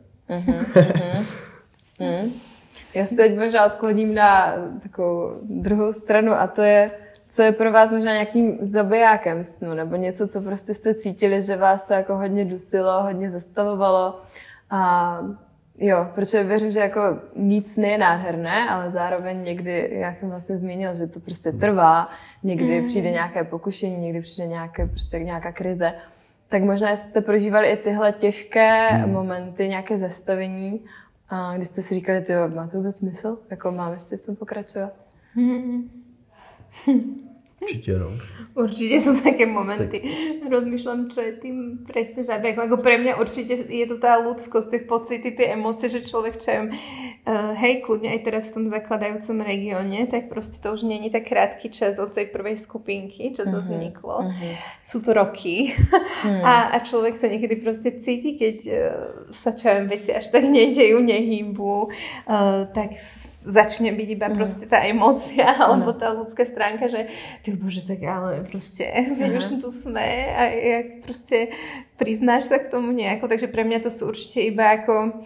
[2.94, 6.90] Já se teď možná odkloním na takovou druhou stranu a to je,
[7.28, 11.56] co je pro vás možná nějakým zabijákem snu, nebo něco, co prostě jste cítili, že
[11.56, 14.20] vás to jako hodně dusilo, hodně zastavovalo.
[14.70, 15.20] A
[15.78, 17.00] jo, protože věřím, že jako
[17.36, 22.08] mít sny je nádherné, ale zároveň někdy, jak jsem vlastně zmínil, že to prostě trvá,
[22.42, 25.92] někdy přijde nějaké pokušení, někdy přijde nějaké, prostě nějaká krize.
[26.48, 30.80] Tak možná jste prožívali i tyhle těžké momenty, nějaké zastavení,
[31.28, 33.38] a když jste si říkali, ty má to vůbec smysl?
[33.50, 34.92] Jako mám ještě v tom pokračovat?
[37.68, 38.10] Určitě, no.
[38.58, 40.02] Určite sú také momenty.
[40.50, 42.66] Rozmýšľam, čo je tým presne zabijakom.
[42.66, 46.66] Ako pre mňa určite je to tá ľudskosť, tie pocity, tie emócie, že človek čo
[46.66, 51.28] uh, hej, kľudne aj teraz v tom zakladajúcom regióne, tak proste to už není tak
[51.28, 54.26] krátky čas od tej prvej skupinky, čo to vzniklo.
[54.82, 55.76] Sú to roky.
[56.24, 58.78] a, a človek sa niekedy proste cíti, keď uh,
[59.30, 62.96] sa viem, veci až tak nedejú, nehýbu, uh, tak
[63.46, 67.06] začne byť iba proste tá emócia alebo tá ľudská stránka, že
[67.46, 68.86] ty bože, tak ale proste,
[69.18, 71.50] veď už tu sme a jak proste
[71.98, 75.18] priznáš sa k tomu nejako, takže pre mňa to sú určite iba ako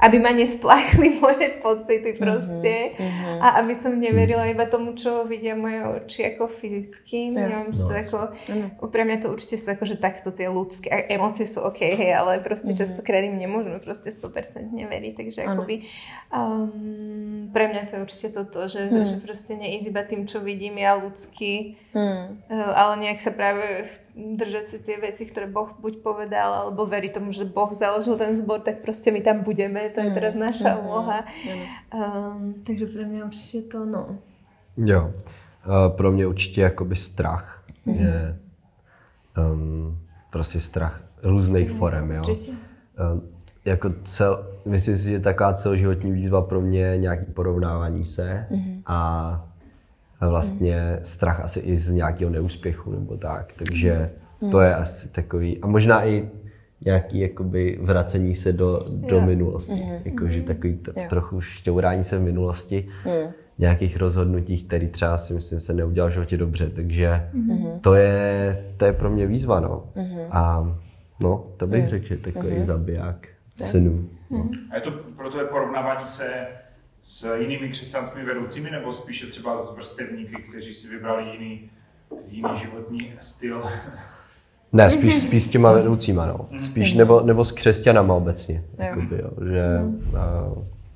[0.00, 2.96] aby ma nespláchli moje pocity proste
[3.40, 7.36] a aby som neverila iba tomu, čo vidia moje oči ako fyzicky.
[7.36, 8.00] Neviem, že to No.
[8.00, 8.18] ako,
[8.88, 12.40] pre mňa to určite sú ako, že takto tie ľudské, emócie sú OK, hej, ale
[12.40, 15.84] proste častokrát im nemôžeme proste 100% veriť, takže akoby
[16.32, 20.80] um, pre mňa to je určite toto, že, že proste neísť iba tým, čo vidím
[20.80, 22.38] ja ľudsky, Hmm.
[22.46, 23.82] Eh, ale nejak sa práve
[24.16, 28.36] držať si tie veci, ktoré Boh buď povedal, alebo verí tomu, že Boh založil ten
[28.36, 31.24] zbor, tak proste my tam budeme, to je teraz naša úloha.
[31.94, 34.18] Um, takže pre mňa určite to, no.
[34.76, 35.12] Jo.
[35.66, 38.38] Uh, pro mě určitě jakoby strach je
[39.36, 39.98] um,
[40.30, 42.22] prostě strach různých forem, jo.
[42.28, 42.50] Určitě.
[43.12, 43.22] Um,
[43.64, 48.46] jako cel, myslím si, že taková celoživotní výzva pro mě je nějaký porovnávání se
[48.86, 48.96] a
[49.40, 49.49] a
[50.28, 54.10] vlastně strach asi i z nějakého neúspěchu nebo tak, takže
[54.50, 56.28] to je asi takový, a možná i
[56.84, 59.22] nějaký jakoby vracení se do, do Jo.
[59.26, 61.06] minulosti, jakože takový t- Jo.
[61.10, 62.88] trochu šťourání se v minulosti,
[63.58, 67.28] nějakých rozhodnutí, které třeba si myslím se neudělal v životě dobře, takže
[67.80, 69.84] to, je, to je pro mě výzva, no.
[70.30, 70.74] A
[71.20, 74.04] no, to bych řekl, že takový zabiják synů.
[74.30, 74.48] No.
[74.70, 76.24] A je to pro tebe porovnávání se
[77.02, 81.70] s jinými křesťanskými vedoucími, nebo spíše třeba s vrstevníky, kteří si vybrali jiný,
[82.26, 83.62] jiný životní styl?
[84.72, 86.48] Ne, spíš, spíš s těma vedoucíma, no.
[86.60, 88.64] Spíš nebo, nebo s křesťanama obecně.
[88.78, 89.30] Jakoby, jo.
[89.50, 89.64] Že,
[90.18, 90.50] a,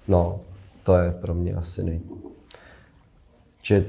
[0.08, 0.40] no,
[0.82, 2.00] to je pro mě asi nej...
[3.62, 3.84] Že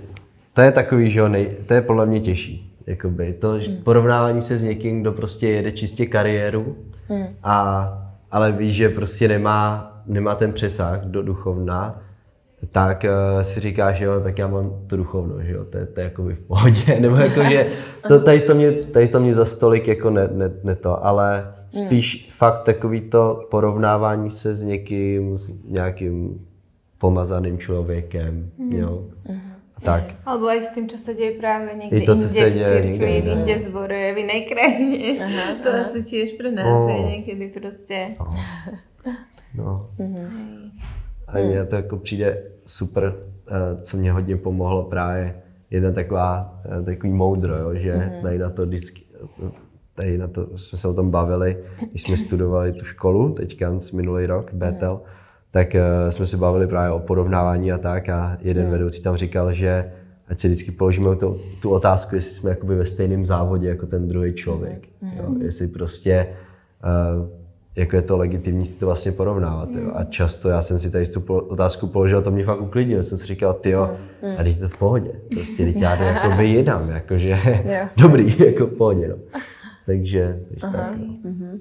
[0.54, 2.73] to je takový, že jo, nej, to je podle mě těžší.
[2.88, 6.75] Jakoby, to že porovnávání se s někým, kdo prostě jede čistě kariéru,
[7.43, 7.88] a,
[8.32, 12.01] ale ví, že prostě nemá, nemá ten přesah do duchovna,
[12.71, 15.86] tak uh, si říká, že jo, tak já mám to duchovno, že jo, to je,
[15.86, 17.67] to je jakoby v pohodě, nebo jako, že
[18.08, 21.54] to, tady, to mě, tady to mě za stolik jako ne, ne, ne to, ale
[21.71, 26.45] spíš fakt takový to porovnávání se s někým, s nějakým
[26.97, 29.04] pomazaným člověkem, jo,
[29.75, 30.04] a tak.
[30.25, 33.13] Alebo aj s tým, čo sa deje práve niekde to, co inde v deje cirkvi,
[33.21, 33.56] v inde.
[33.60, 35.19] zbore, v inej krajine.
[35.63, 36.88] to asi tiež pre nás No.
[36.88, 38.15] je niekedy proste...
[39.56, 39.91] No.
[41.28, 43.15] A mně to jako přijde super
[43.47, 45.36] eh, co mě hodně pomohlo právě
[45.71, 48.21] jedna taková, eh, takový moudro, jo, že mm-hmm.
[48.21, 49.01] tady na to vždycky,
[49.95, 51.58] tady na to jsme se o tom bavili,
[51.89, 54.99] když jsme studovali tu školu, teďka minulý rok, Betel, mm.
[55.51, 58.71] tak uh, jsme se bavili právě o porovnávání a tak a jeden mm.
[58.71, 59.91] vedoucí tam říkal, že
[60.28, 64.08] ať si vždycky položíme tu, tu otázku, jestli jsme jakoby ve stejném závodě jako ten
[64.08, 64.88] druhý člověk.
[65.01, 65.12] Mm.
[65.17, 66.28] Jo, jestli prostě
[66.84, 67.44] uh,
[67.76, 69.70] jako je to legitimní si to vlastně porovnávat.
[69.72, 69.92] Jo.
[69.96, 73.04] A často já jsem si tady tu otázku položil, to mě fakt uklidnilo.
[73.04, 73.98] Jsem si říkal, ty jo,
[74.40, 75.12] a teď to v pohodě.
[75.34, 77.38] Prostě teď já to jako jinam, jakože
[77.98, 79.08] dobrý, jako v pohodě.
[79.08, 79.16] No.
[79.86, 81.06] Takže, takže tak, no.
[81.06, 81.60] mm-hmm.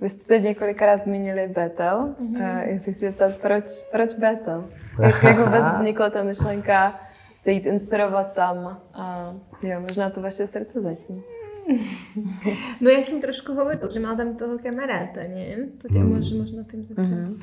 [0.00, 2.14] Vy jste teď několikrát zmínili Betel.
[2.20, 2.62] Mm-hmm.
[2.62, 4.64] Uh, jestli si zeptat, proč, proč Betel?
[5.02, 7.00] Jak, jak vůbec vznikla ta myšlenka
[7.36, 11.22] se jít inspirovat tam a jo, možná to vaše srdce zatím.
[12.80, 15.56] No jak jim trošku hovoril, že má tam toho kamaráda, ne?
[15.82, 16.14] To tě mm.
[16.14, 17.02] může možná tím začít.
[17.02, 17.36] Mm-hmm.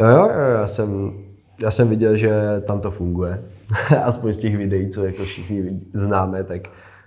[0.00, 1.12] Jo, jo, já jsem,
[1.60, 2.32] já jsem viděl, že
[2.66, 3.44] tam to funguje.
[4.04, 6.62] Aspoň z těch videí, co jako všichni známe, tak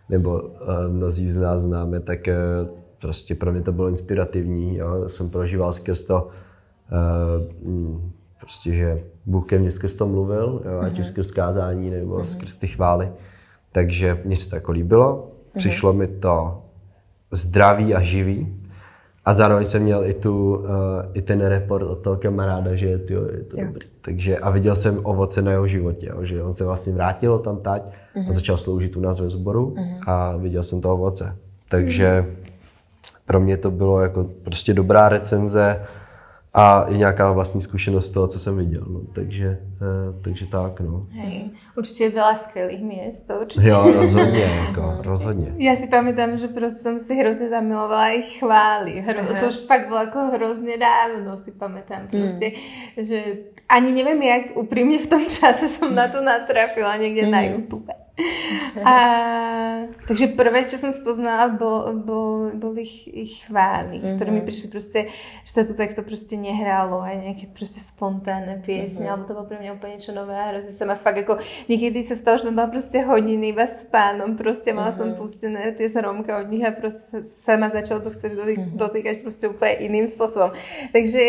[0.09, 0.49] nebo uh,
[0.89, 4.77] mnozí z nás známe, tak uh, prostě pro mě to bylo inspirativní.
[4.77, 5.09] Jo?
[5.09, 6.29] Jsem prožíval skrz to,
[6.91, 8.01] uh,
[8.39, 10.79] prostě, že Bůh ke mně skrz to mluvil, jo?
[10.79, 11.07] ať už mhm.
[11.07, 12.23] skrz kázání nebo mm-hmm.
[12.23, 13.11] skrz ty chvály.
[13.71, 15.31] Takže mně se to jako líbilo.
[15.57, 15.97] Přišlo mm-hmm.
[15.97, 16.63] mi to
[17.31, 18.57] zdravý a živý.
[19.25, 20.65] A zároveň jsem měl i, tu, uh,
[21.13, 23.65] i ten report od toho kamaráda, že tyjo, je to jo.
[23.65, 23.87] dobrý.
[24.01, 27.57] Takže, a viděl jsem ovoce na jeho životě, jo, že on se vlastně vrátil tam
[27.57, 28.19] tať mm-hmm.
[28.19, 28.33] a mhm.
[28.33, 29.97] začal sloužit u nás ve sboru mm-hmm.
[30.07, 31.35] a viděl jsem to ovoce.
[31.69, 33.21] Takže mm-hmm.
[33.25, 35.79] pro mě to bylo jako prostě dobrá recenze,
[36.53, 38.83] a i nějaká vlastní zkušenost z toho, co jsem viděl.
[38.87, 38.99] No.
[39.13, 41.05] Takže, eh, takže tak, no.
[41.11, 43.67] Hej, určitě veľa skvělých měst, to určitě.
[43.67, 45.53] Jo, rozhodně, jako, rozhodně.
[45.57, 48.91] Já si pamätám, že prostě jsem si hrozně zamilovala i chvály.
[48.91, 52.07] Hro, to už fakt bylo jako hrozně dávno, si pamätám.
[52.09, 52.51] Prostě,
[52.97, 53.05] mm.
[53.05, 53.23] že
[53.69, 57.31] ani nevím, jak upřímně v tom čase jsem na to natrafila někde mm.
[57.31, 57.41] na.
[57.41, 57.93] YouTube.
[58.86, 58.95] A,
[60.07, 64.15] takže prvé, co jsem spoznala, bol, bol, boli ich, ich chvály, mm-hmm.
[64.15, 64.99] ktoré mi prišli proste,
[65.43, 69.12] že sa tu takto proste nehrálo, aj nejaké proste spontánne piesne, mm-hmm.
[69.12, 71.99] alebo to bolo pre mňa úplne niečo nové a hrozne sa ma fakt ako, niekedy
[72.01, 75.15] sa stalo, že som bola proste hodiny iba s pánom, proste mala mm-hmm.
[75.15, 78.79] som pustené tie zromka od nich a proste sa ma začalo to chcieť dotýkať, mm-hmm.
[78.79, 80.55] dotýkať proste úplne iným spôsobom.
[80.95, 81.23] Takže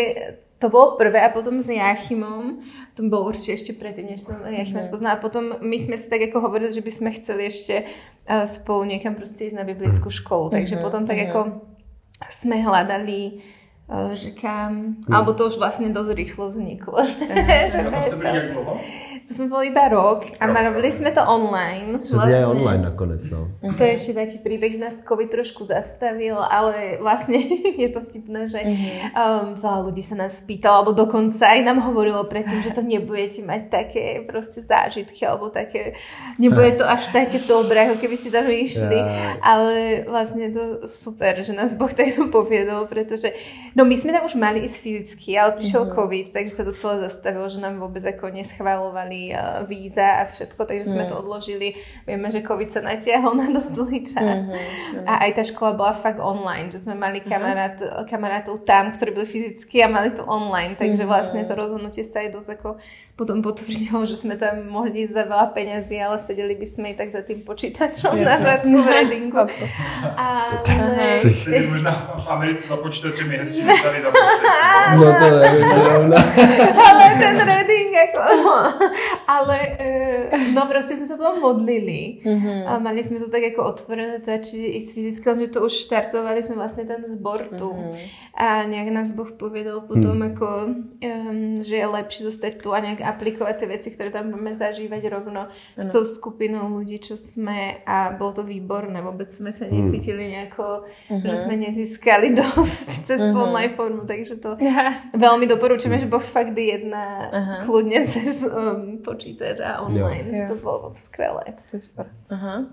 [0.63, 2.57] to bylo prvé a potom s Jáchymom,
[2.93, 4.83] to bylo určitě ještě předtím, než jsem Jáchyma mm.
[4.83, 5.15] spoznala.
[5.15, 7.83] A potom my jsme si tak jako hovorili, že bychom chceli ještě
[8.29, 10.49] uh, spolu někam prostě jít na biblickou školu.
[10.49, 10.81] Takže mm-hmm.
[10.81, 11.27] potom tak mm-hmm.
[11.27, 11.61] jako
[12.29, 13.31] jsme hledali
[13.93, 15.15] uh, že kam, mm.
[15.15, 16.97] alebo to už vlastně dost rychlo vzniklo.
[17.33, 18.03] Mm.
[18.03, 18.79] jste byli jak dlouho?
[19.27, 21.91] To jsme byli iba rok a robili jsme to online.
[21.91, 22.15] Vlastně.
[22.15, 22.45] vlastně.
[22.45, 23.47] online nakonec, no.
[23.77, 27.37] To je ještě taký příběh, že nás COVID trošku zastavil, ale vlastně
[27.77, 32.23] je to vtipné, že um, veľa ľudí se nás pýtalo, alebo dokonce aj nám hovorilo
[32.23, 35.93] předtím, že to nebudete mať také prostě zážitky, alebo také,
[36.39, 38.99] nebude to až také dobré, jako keby si tam išli,
[39.41, 43.31] ale vlastně to super, že nás Boh tak poviedol, protože
[43.75, 45.95] no my jsme tam už mali ísť fyzicky, ale přišel mm-hmm.
[45.95, 50.25] COVID, takže se to celé zastavilo, že nám vůbec jako neschvalovali mali uh, víza a
[50.25, 51.09] všetko, takže sme mm.
[51.09, 51.75] to odložili.
[52.07, 54.39] Vieme, že COVID sa natiahol na dosť dlhý čas.
[54.41, 55.05] Mm-hmm.
[55.05, 57.27] A aj tá škola bola fakt online, že sme mali mhm.
[57.29, 58.07] kamarát, mm-hmm.
[58.09, 61.11] kamarátov tam, ktorí byli fyzicky a mali to online, takže mm-hmm.
[61.11, 62.69] vlastne to rozhodnutie sa aj dosť ako
[63.13, 66.95] potom potvrdilo, že jsme tam mohli jít za veľa peňazí, ale sedeli by sme i
[66.97, 68.25] tak za tým počítačom Jasne.
[68.25, 69.37] na zadku v Redingu.
[70.17, 71.13] A, ale...
[71.69, 73.61] možná v Americe je hezčí,
[74.97, 76.13] No to nevím,
[76.89, 78.73] Ale ten Reading, jako, no.
[79.27, 79.59] ale
[80.53, 82.63] no prostě jsme se potom modlili mm-hmm.
[82.67, 86.43] a mali jsme to tak jako otvorené tači i s fyzickým, že to už štartovali
[86.43, 87.69] jsme vlastně ten zbor tu.
[87.69, 88.09] Mm-hmm.
[88.35, 90.21] A nějak nás Boh pověděl potom, mm.
[90.21, 90.65] jako,
[91.29, 95.03] um, že je lepší zostať tu a nějak aplikovat ty věci, které tam budeme zažívat
[95.09, 95.49] rovno ano.
[95.77, 99.85] s tou skupinou lidí, čo jsme a bylo to výborné, vůbec jsme se hmm.
[99.85, 101.29] necítili nějako, uh-huh.
[101.29, 103.43] že jsme nezískali dost cez uh-huh.
[103.43, 104.57] online formu, takže to
[105.17, 107.65] velmi doporučujeme, že Boh fakt jedná uh-huh.
[107.65, 110.35] kludně cez um, počítač a online, jo.
[110.35, 111.43] že to bylo skvělé.
[111.71, 112.05] To super.
[112.31, 112.65] Uh-huh.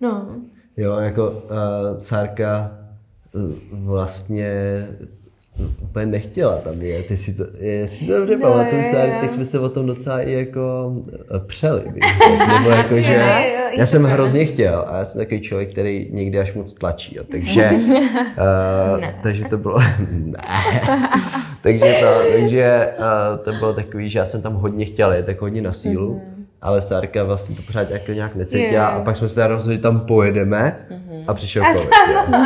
[0.00, 0.36] No.
[0.76, 2.85] Jo, jako uh, Sárka
[3.72, 4.86] vlastně
[5.82, 7.02] úplně nechtěla tam je.
[7.02, 8.82] Ty si to, jestli to dobře no, pamatuju,
[9.20, 10.92] tak jsme se o tom docela i jako
[11.36, 11.82] eh, přeli.
[12.52, 13.24] Nebo jako, že
[13.76, 17.16] já jsem hrozně chtěl a já jsem takový člověk, který někdy až moc tlačí.
[17.16, 17.24] Jo.
[17.30, 17.70] Takže,
[18.98, 19.78] uh, takže to bylo,
[20.10, 20.38] ne.
[21.62, 25.40] takže to, takže uh, to bylo takový, že já jsem tam hodně chtěl, je tak
[25.40, 26.14] hodně na sílu.
[26.14, 26.35] Mm-hmm
[26.66, 30.00] ale Sárka vlastně to pořád jako nějak necítila a pak jsme se teda rozhodli, tam
[30.00, 30.76] pojedeme
[31.26, 31.90] a přišel covid.
[32.12, 32.40] jo.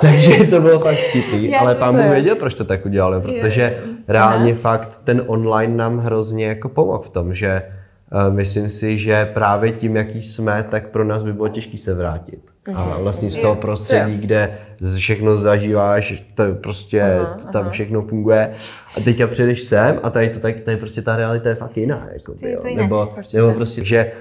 [0.00, 4.54] Takže to bylo fakt vtipný, ale pán Bůh věděl, proč to tak udělali, protože reálně
[4.54, 9.72] fakt ten online nám hrozně jako pomohl v tom, že eh, myslím si, že právě
[9.72, 12.38] tím, jaký jsme, tak pro nás by bylo těžké se vrátit.
[12.74, 14.58] A vlastně z toho prostředí, kde
[14.96, 17.18] všechno zažíváš, to je prostě,
[17.52, 18.50] tam všechno funguje.
[18.96, 22.02] A teďka přijdeš sem a tady to tak, tady prostě ta realita je fakt jiná.
[22.12, 22.60] Jako, je jo.
[22.60, 22.82] to jiné.
[22.82, 24.12] Nebo, nebo prostě, že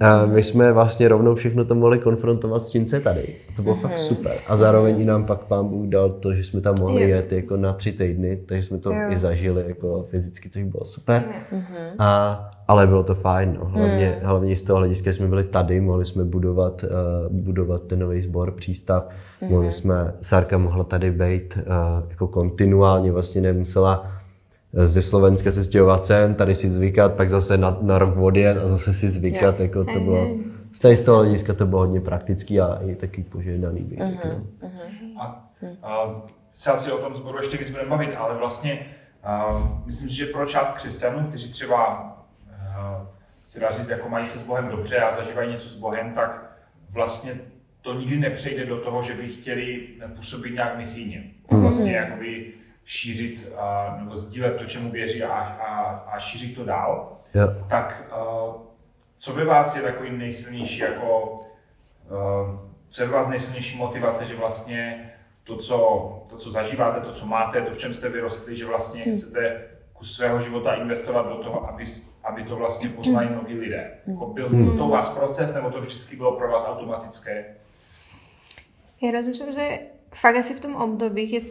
[0.00, 3.22] eh, my jsme vlastně rovnou všechno to mohli konfrontovat s tím, co je tady.
[3.22, 4.32] A to bylo fakt super.
[4.48, 7.08] A zároveň i nám pak pán Bůh dal to, že jsme tam mohli Jo.
[7.08, 9.10] jet jako na tři týdny, takže jsme to Jo.
[9.10, 11.22] i zažili jako fyzicky, což bylo super.
[11.98, 13.64] A, ale bylo to fajn, no.
[13.64, 18.22] hlavně, hlavně z toho hlediska jsme byli tady, mohli jsme budovat, uh, budovat ten nový
[18.22, 19.08] sbor, přístav,
[19.48, 24.17] mohli jsme, Sárka mohla tady být uh, jako kontinuálně, vlastně nemusela
[24.72, 28.68] ze Slovenska se stěhovat sem, tady si zvykat, pak zase na, na rok odjet a
[28.68, 30.28] zase si zvykat, jako to bylo,
[30.72, 33.80] z tady z toho hlediska to bylo hodně praktický a i taky požehnaný.
[33.80, 34.46] bych řekl.
[35.20, 35.50] A,
[35.82, 36.22] a
[36.54, 38.86] se asi o tom sboru ještě víc budeme bavit, ale vlastně
[39.24, 41.84] a, myslím si, že pro část křesťanů, kteří třeba
[42.76, 43.06] a,
[43.44, 46.58] se dá říct, jako mají se s Bohem dobře a zažívají něco s Bohem, tak
[46.90, 47.32] vlastně
[47.82, 51.30] to nikdy nepřejde do toho, že by chtěli působit nějak misijně.
[51.50, 52.52] Vlastně jakoby
[52.88, 57.18] šířit a, nebo sdílet to, čemu věří a, a, a šířit to dál.
[57.34, 57.48] Jo.
[57.68, 58.54] Tak uh,
[59.18, 65.12] co ve vás je takový nejsilnější jako, uh, co je vás nejsilnější motivace, že vlastně
[65.44, 65.76] to co,
[66.30, 70.16] to, co zažíváte, to, co máte, to, v čem jste vyrostli, že vlastně chcete kus
[70.16, 71.84] svého života investovat do toho, aby,
[72.24, 73.90] aby to vlastně poznali noví lidé.
[74.06, 77.44] Jako byl to u vás proces, nebo to vždycky bylo pro vás automatické?
[78.98, 81.46] Ja rozmýšľam, že fakt asi v tom období, keď,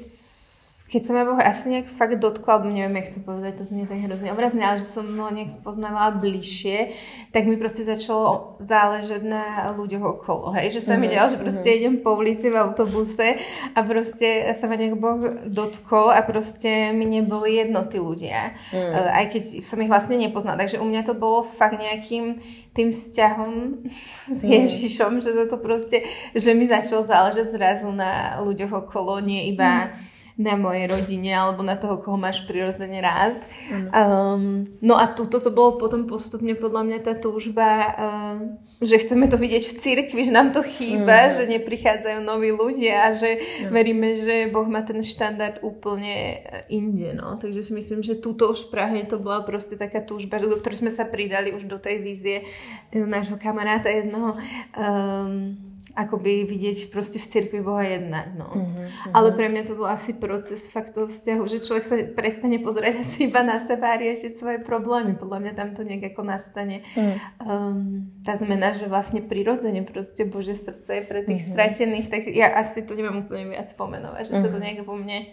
[0.88, 3.84] keď sa ma Boh asi nejak fakt dotkol, alebo neviem, jak to povedať, to znie
[3.84, 6.96] tak hrozne obrazne, ale že som ho nejak spoznávala bližšie,
[7.36, 11.76] tak mi proste začalo záležať na ľuďoch okolo, hej, že sa mi dialo, že proste
[11.76, 13.36] idem po ulici v autobuse
[13.76, 19.12] a proste sa ma nejak Boh dotkol a proste mi neboli jedno tí ľudia, mm.
[19.12, 22.40] aj keď som ich vlastne nepoznala, takže u mňa to bolo fakt nejakým
[22.72, 23.84] tým vzťahom
[24.32, 29.52] s Ježišom, že to, to proste, že mi začalo záležať zrazu na ľuďoch okolo, nie
[29.52, 29.92] iba
[30.38, 33.42] na mojej rodine alebo na toho, koho máš prirodzene rád.
[33.74, 39.26] Um, no a tuto to bolo potom postupne podľa mňa tá túžba, um, že chceme
[39.26, 43.42] to vidieť v cirkvi, že nám to chýba, že neprichádzajú noví ľudia a že
[43.74, 47.18] veríme, že Boh má ten štandard úplne e, inde.
[47.18, 47.42] No.
[47.42, 50.86] Takže si myslím, že túto už v Prahe to bola proste taká túžba, do ktorej
[50.86, 52.46] sme sa pridali už do tej vízie
[52.94, 54.38] e, nášho kamaráta jednoho.
[54.78, 58.28] Um, akoby vidieť proste v cirkvi Boha jednať.
[58.36, 58.52] No.
[58.52, 59.16] Mm-hmm.
[59.16, 63.00] Ale pre mňa to bol asi proces fakt toho vzťahu, že človek sa prestane pozerať
[63.08, 65.16] asi iba na seba a riešiť svoje problémy.
[65.16, 67.16] Podľa mňa tam to nejak ako nastane mm.
[67.44, 71.54] um, tá zmena, že vlastne prirodzene proste Bože srdce je pre tých mm-hmm.
[71.56, 74.44] stratených, tak ja asi to neviem úplne viac spomenovať, že mm-hmm.
[74.44, 75.32] sa to nejak po mne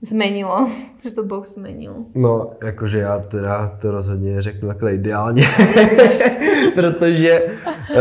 [0.00, 0.68] zmenilo,
[1.04, 1.94] že to Boh zmenil.
[2.14, 5.42] No, jakože já teda to rozhodně řeknu takhle ideálně,
[6.74, 7.98] protože uh,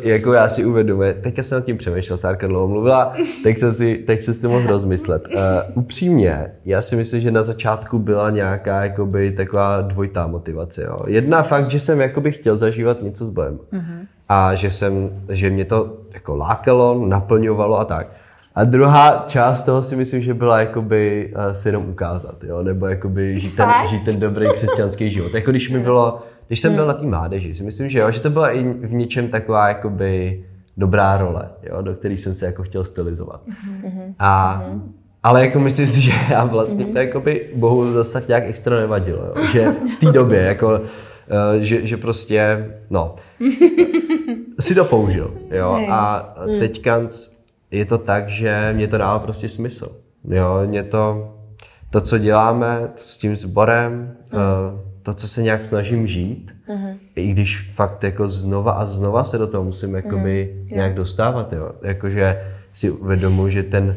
[0.00, 4.04] jako já si uvědomuji, teďka jsem nad tím přemýšlel, Sárka dlouho mluvila, tak jsem si,
[4.06, 5.28] tak jsem si to mohl rozmyslet.
[5.28, 5.40] Uh,
[5.74, 10.82] upřímně, já si myslím, že na začátku byla nějaká jakoby taková dvojitá motivace.
[10.82, 10.96] Jo.
[11.06, 13.58] Jedna fakt, že jsem jakoby chtěl zažívat něco s Bohem.
[13.72, 14.06] Mm-hmm.
[14.28, 18.19] A že, jsem, že mě to jako lákalo, naplňovalo a tak.
[18.60, 22.62] A druhá část toho si myslím, že byla jakoby uh, si jenom ukázat, jo?
[22.62, 25.34] nebo jakoby žít ten, žít ten dobrý křesťanský život.
[25.34, 28.20] Jako když mi bylo, když jsem byl na té mládeži, si myslím, že jo, že
[28.20, 30.44] to byla i v něčem taková jakoby
[30.76, 31.82] dobrá role, jo?
[31.82, 33.40] do které jsem se jako chtěl stylizovat.
[34.18, 34.62] A,
[35.22, 39.22] ale jako myslím si, že já vlastně to jakoby Bohu zase tak nějak extra nevadilo,
[39.22, 39.46] jo?
[39.52, 43.14] že v té době jako eh, že, že prostě, no,
[44.60, 47.00] si to použil, jo, a teďka
[47.70, 51.32] je to tak, že mě to dává prostě smysl, jo, mě to,
[51.90, 54.36] to, co děláme s tím sborem, eh,
[55.02, 56.52] to, co se nějak snažím žít,
[57.14, 61.72] i když fakt jako znova a znova se do toho musím jakoby nějak dostávat, jo,
[61.82, 62.40] jakože
[62.72, 63.96] si uvědomuji, že ten,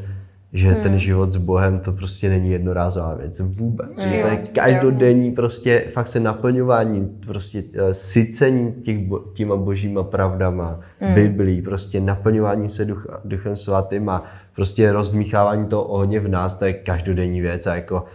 [0.54, 4.00] že ten život s Bohem to prostě není jednorázová věc vůbec.
[4.02, 10.04] Že to je každodenní prostě fakt se naplňování, prostě eh, sycení těch, bo- těma božíma
[10.04, 10.80] pravdama,
[11.16, 14.24] Biblí, prostě naplňování se duch, duchem svatým a
[14.56, 18.06] prostě rozdmíchávání toho ohně v nás, to je každodenní věc a jako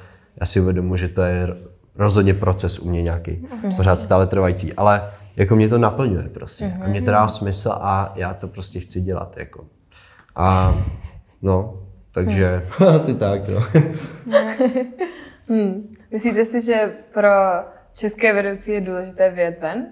[0.41, 1.49] já si uvědomuji, že to je
[1.97, 5.03] rozhodně proces u mě nějaký, pořád stále trvající, ale
[5.37, 9.01] jako mě to naplňuje prostě, jako mě to dá smysl a já to prostě chci
[9.01, 9.65] dělat, jako.
[10.37, 10.75] A
[11.43, 11.75] no,
[12.25, 13.67] takže asi tak, no.
[15.51, 15.97] Hmm.
[16.11, 17.29] Myslíte si, že pro
[17.93, 19.87] české vedoucí je důležité vyjet ven?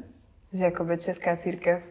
[0.54, 1.82] že jakoby česká církev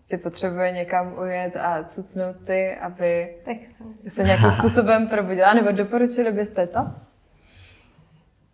[0.00, 4.10] si potřebuje někam ujet a cucnout si, aby Tak to...
[4.10, 6.78] se nějakým způsobem probudila, nebo doporučili byste to?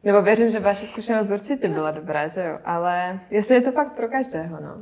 [0.05, 2.59] Nebo věřím, že vaše zkušenost určitě byla dobrá, že jo?
[2.64, 4.76] Ale jestli je to fakt pro každého, no.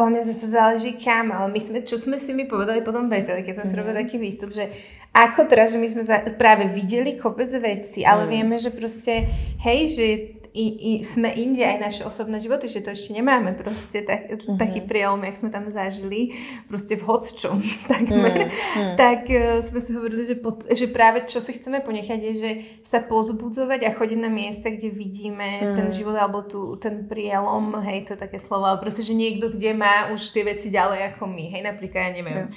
[0.00, 3.44] Po mňa zase záleží kam, ale my sme, čo sme si mi povedali potom Beteli,
[3.44, 4.72] keď sme si robili taký výstup, že
[5.12, 9.28] ako teraz, že my sme za, práve videli kopec veci, ale vieme, že proste,
[9.60, 10.06] hej, že
[10.50, 13.54] i, i sme inde aj naše osobné životy, že to ešte nemáme.
[13.54, 16.34] Proste tak, taký prielom, jak sme tam zažili,
[16.66, 18.50] proste v hocčom takmer,
[19.00, 22.50] tak uh, sme si hovorili, že, pod, že práve čo si chceme ponechať je, že
[22.82, 28.10] sa pozbudzovať a chodiť na miesta, kde vidíme ten život alebo tu, ten prielom, hej,
[28.10, 31.30] to je také slovo, ale proste, že niekto, kde má už tie veci ďalej ako
[31.30, 32.50] my, hej, napríklad, ja neviem,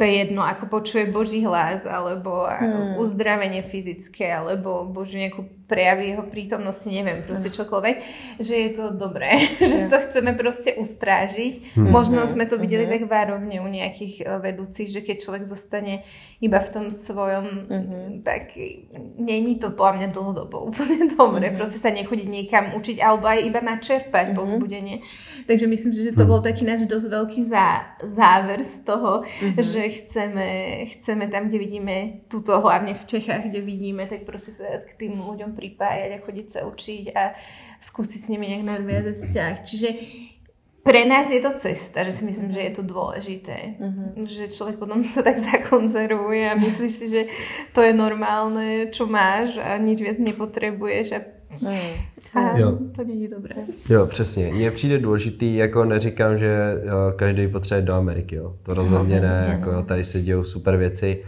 [0.00, 2.96] to je jedno, ako počuje Boží hlas, alebo hmm.
[2.96, 7.96] uzdravenie fyzické, alebo Boží nejakú prejavy jeho prítomnosti, neviem, proste čokoľvek,
[8.40, 11.76] že je to dobré, že si to chceme proste ustrážiť.
[11.76, 11.92] Hmm.
[11.92, 12.92] Možno sme to videli hmm.
[12.96, 16.08] tak várovne u nejakých uh, vedúcich, že keď človek zostane
[16.40, 18.24] iba v tom svojom, hmm.
[18.24, 18.56] tak
[19.20, 21.52] není to podľa mňa dlhodobo úplne dobre.
[21.52, 21.60] Hmm.
[21.60, 24.36] Proste sa nechodiť niekam učiť, alebo aj iba načerpať hmm.
[24.40, 25.04] povzbudenie.
[25.44, 29.60] Takže myslím si, že to bol taký náš dosť veľký zá, záver z toho, hmm.
[29.60, 30.48] že chceme,
[30.86, 31.96] chceme tam, kde vidíme,
[32.30, 36.46] tuto hlavne v Čechách, kde vidíme, tak proste sa k tým ľuďom pripájať a chodiť
[36.46, 37.34] sa učiť a
[37.82, 39.54] skúsiť s nimi nejak nadviazať vzťah.
[39.60, 39.88] Čiže
[40.80, 43.76] pre nás je to cesta, že si myslím, že je to dôležité.
[43.76, 44.24] Mm-hmm.
[44.24, 47.22] Že človek potom sa tak zakonzervuje a myslíš si, že
[47.76, 51.39] to je normálne, čo máš a nič viac nepotrebuješ a
[51.70, 52.10] mm.
[52.34, 52.78] A jo.
[52.96, 53.54] to není dobré.
[53.88, 54.50] Jo, přesně.
[54.52, 58.56] Mně přijde důležitý, jako neříkám, že jo, každý potřebuje do Ameriky, jo.
[58.62, 61.24] To rozhodně ne, jako tady se dějou super věci.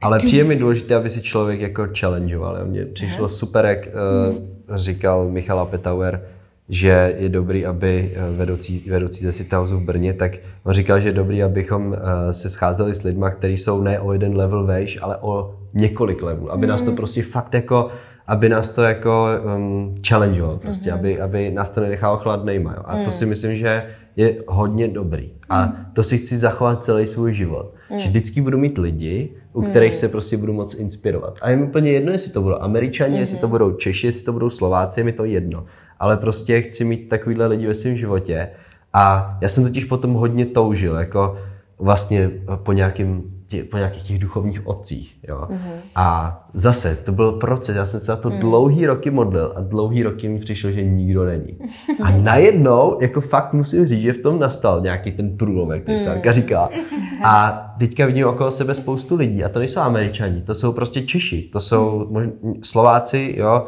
[0.00, 2.64] Ale přijde mi důležité, aby si člověk jako challengeoval.
[2.64, 3.88] Mně přišlo super, jak
[4.28, 6.22] uh, říkal Michala Petauer,
[6.68, 10.32] že je dobrý, aby vedoucí, vedoucí ze City v Brně, tak
[10.64, 11.96] on říkal, že je dobrý, abychom uh,
[12.30, 16.52] se scházeli s lidmi, kteří jsou ne o jeden level vejš, ale o několik levelů.
[16.52, 17.90] Aby nás to prostě fakt jako
[18.26, 20.94] aby nás to jako um, challengeovalo prostě, mm-hmm.
[20.94, 22.74] aby, aby nás to nenechalo chladnejma.
[22.76, 22.82] Jo.
[22.84, 23.04] A mm.
[23.04, 25.32] to si myslím, že je hodně dobrý.
[25.48, 25.86] A mm.
[25.92, 27.74] to si chci zachovat celý svůj život.
[27.90, 27.98] Mm.
[27.98, 29.94] Že vždycky budu mít lidi, u kterých mm.
[29.94, 31.38] se prostě budu moc inspirovat.
[31.42, 33.20] A je mi úplně jedno, jestli to budou američani, mm-hmm.
[33.20, 35.64] jestli to budou Češi, jestli to budou Slováci, je mi to jedno.
[35.98, 38.48] Ale prostě chci mít takovýhle lidi ve svém životě.
[38.92, 41.38] A já jsem totiž potom hodně toužil, jako
[41.78, 45.16] vlastně po nějakým tě, po nějakých těch duchovních otcích.
[45.28, 45.46] Jo?
[45.50, 45.76] Mm-hmm.
[45.96, 48.38] A zase, to byl proces, já jsem se za to mm.
[48.38, 51.58] dlouhý roky modlil a dlouhý roky mi přišlo, že nikdo není.
[52.02, 55.98] A najednou, jako fakt musím říct, že v tom nastal nějaký ten průlom, jak mm.
[55.98, 56.68] Sárka říká.
[57.24, 61.42] A teďka vidím okolo sebe spoustu lidí a to nejsou američani, to jsou prostě Češi,
[61.42, 62.32] to jsou možná,
[62.62, 63.66] Slováci, jo,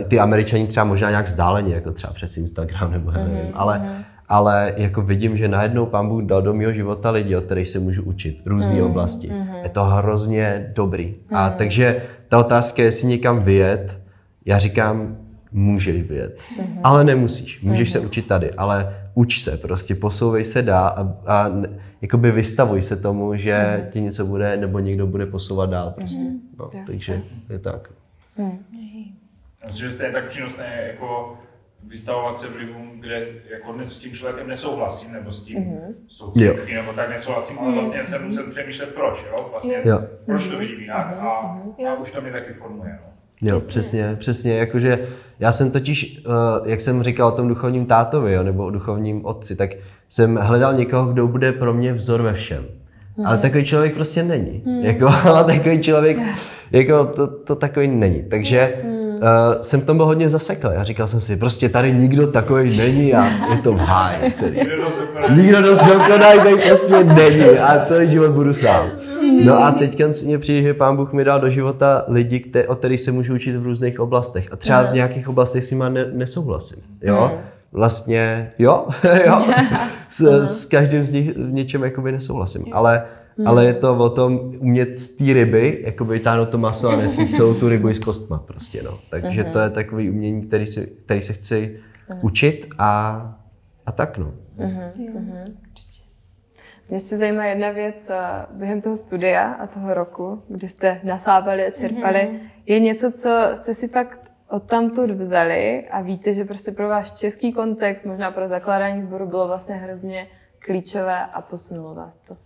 [0.00, 3.50] eh, ty američani třeba možná nějak vzdáleně, jako třeba přes Instagram nebo nevím, mm-hmm.
[3.54, 7.44] ale mhm ale jako vidím, že najednou pán Bůh dal do mého života lidi, od
[7.44, 9.30] kterých se můžu učit, různé mm, oblasti.
[9.30, 9.48] Mm.
[9.62, 11.06] Je to hrozně dobrý.
[11.06, 11.36] Mm.
[11.36, 14.00] A takže ta otázka, jestli někam vyjet,
[14.46, 15.16] já říkám,
[15.52, 16.78] můžeš vyjet, mm.
[16.84, 17.62] ale nemusíš.
[17.62, 17.92] Můžeš mm.
[17.92, 21.50] se učit tady, ale uč se, prostě posouvej se dá a, a
[22.02, 23.90] jakoby vystavuj se tomu, že mm.
[23.90, 26.22] ti něco bude, nebo někdo bude posouvat dál prostě.
[26.22, 26.40] Mm.
[26.58, 27.90] No, takže je tak.
[28.36, 28.58] Mm.
[29.66, 31.38] Myslím, že jste tak přínosné jako
[31.88, 35.94] vystavovat se vlivům, kde jako s tím člověkem nesouhlasím, nebo s tím, mm-hmm.
[36.08, 38.10] s tou církví, nebo tak nesouhlasím, ale vlastně mm-hmm.
[38.10, 39.48] jsem musel přemýšlet proč, jo?
[39.50, 40.02] Vlastně, jo.
[40.26, 41.86] proč to vidím jinak mm-hmm.
[41.86, 42.98] a, a už to mě taky formuje.
[43.02, 43.10] No.
[43.50, 45.08] Jo, přesně, přesně, jakože
[45.38, 49.26] já jsem totiž, eh, jak jsem říkal o tom duchovním tátovi, jo, nebo o duchovním
[49.26, 49.70] otci, tak
[50.08, 52.66] jsem hledal někoho, kdo bude pro mě vzor ve všem.
[53.16, 53.26] Mm.
[53.26, 54.62] Ale takový člověk prostě není.
[54.64, 54.80] Mm.
[54.80, 56.18] Jako, ale takový člověk,
[56.72, 58.22] jako to, to takový není.
[58.22, 60.70] Takže mm uh, jsem tom byl hodně zasekl.
[60.74, 64.60] Já říkal jsem si, prostě tady nikdo takový není a je to háj celý.
[65.34, 68.86] Nikdo dost dokonalý prostě není a celý život budu sám.
[69.44, 72.74] No a teďka mě přijde, že pán Bůh mi dal do života lidi, kte, o
[72.74, 74.48] kterých se můžu učit v různých oblastech.
[74.52, 76.82] A třeba v nějakých oblastech si má ne, nesouhlasím.
[77.02, 77.32] Jo?
[77.72, 78.86] Vlastně, jo,
[79.26, 79.42] jo.
[80.10, 82.64] S, s každým z nich v něčem jakoby nesouhlasím.
[82.72, 83.02] Ale
[83.38, 83.48] Hmm.
[83.48, 87.30] Ale je to o tom umět z té ryby, jako vytáhnout to maso a nesít
[87.36, 88.98] celou tu rybu i s kostma prostě, no.
[89.10, 89.52] Takže hmm.
[89.52, 92.20] to je takový umění, který, si, který se chci hmm.
[92.22, 93.22] učit a,
[93.86, 94.32] a tak, no.
[94.58, 94.90] Hmm.
[94.96, 95.44] Hmm.
[96.90, 98.10] Mě ještě zajímá jedna věc
[98.50, 102.18] během toho studia a toho roku, kdy jste nasápali a čerpali.
[102.18, 102.50] Mm-hmm.
[102.66, 107.52] Je něco, co jste si fakt odtamtud vzali a víte, že prostě pro váš český
[107.52, 110.26] kontext, možná pro zakládání sboru bylo vlastně hrozně
[110.58, 112.36] klíčové a posunulo vás to?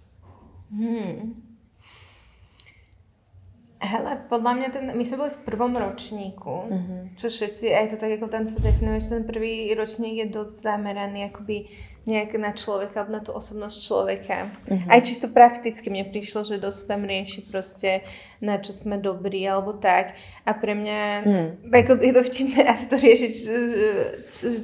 [0.74, 1.38] Hmm.
[3.84, 7.00] Hele, podľa mňa ten, my sme boli v prvom ročníku, mm-hmm.
[7.20, 10.54] čo všetci, aj to tak ako tam sa definuje, že ten prvý ročník je dosť
[10.72, 11.68] zameraný akoby
[12.08, 14.48] nejak na človeka, na tú osobnosť človeka.
[14.48, 14.88] Mm-hmm.
[14.88, 18.08] Aj čisto prakticky mne prišlo, že dosť tam rieši proste,
[18.40, 20.16] na čo sme dobrí, alebo tak.
[20.48, 21.48] A pre mňa, mm.
[21.68, 23.28] ako je to vtipné asi to že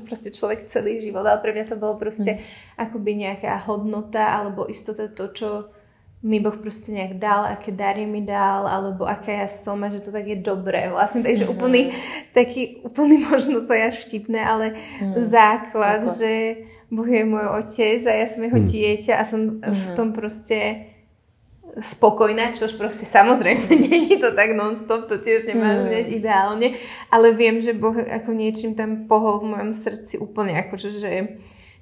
[0.09, 2.43] proste človek celý život, ale pre mňa to bolo proste mm.
[2.89, 5.49] akoby nejaká hodnota, alebo istota to, čo
[6.21, 10.05] mi Boh proste nejak dal, aké dary mi dal, alebo aká ja som a že
[10.05, 10.93] to tak je dobré.
[10.93, 11.57] Vlastne, takže mm-hmm.
[11.57, 11.83] úplný,
[12.37, 15.16] taký úplný možno to je až vtipné, ale mm.
[15.16, 16.21] základ, Ako?
[16.21, 16.33] že
[16.93, 18.68] Boh je môj otec a ja som jeho mm.
[18.68, 19.73] dieťa a som mm-hmm.
[19.73, 20.59] v tom proste
[21.79, 26.21] spokojná, čož proste samozrejme není to tak non-stop, to tiež nemá mm.
[26.21, 26.77] ideálne,
[27.09, 31.11] ale viem, že Boh ako niečím tam pohol v mojom srdci úplne akože, že že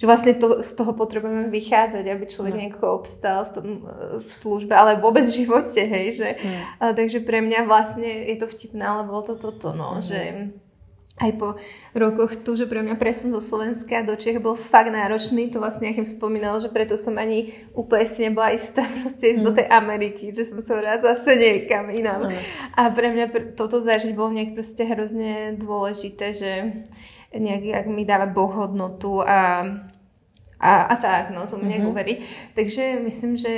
[0.06, 2.60] vlastne to, z toho potrebujeme vychádzať, aby človek no.
[2.62, 3.66] nejako obstal v, tom,
[4.22, 6.60] v službe, ale vôbec v živote, hej, že, mm.
[6.78, 10.02] a, takže pre mňa vlastne je to vtipné, ale bolo to toto, no, mm.
[10.04, 10.20] že
[11.18, 11.58] aj po
[11.98, 15.90] rokoch tu, že pre mňa presun zo Slovenska do Čech bol fakt náročný, to vlastne
[15.90, 19.46] Achim spomínal, že preto som ani úplne si nebola istá proste ísť mm.
[19.46, 22.30] do tej Ameriky, že som sa vrát zase niekam inám.
[22.30, 22.38] Mm.
[22.78, 26.50] A pre mňa toto zažiť bolo nejak proste hrozne dôležité, že
[27.34, 29.66] nejak, ak mi dáva Boh hodnotu a,
[30.56, 31.92] a, a tak, no, to mi nejak mm-hmm.
[31.92, 32.14] uverí.
[32.56, 33.52] Takže myslím, že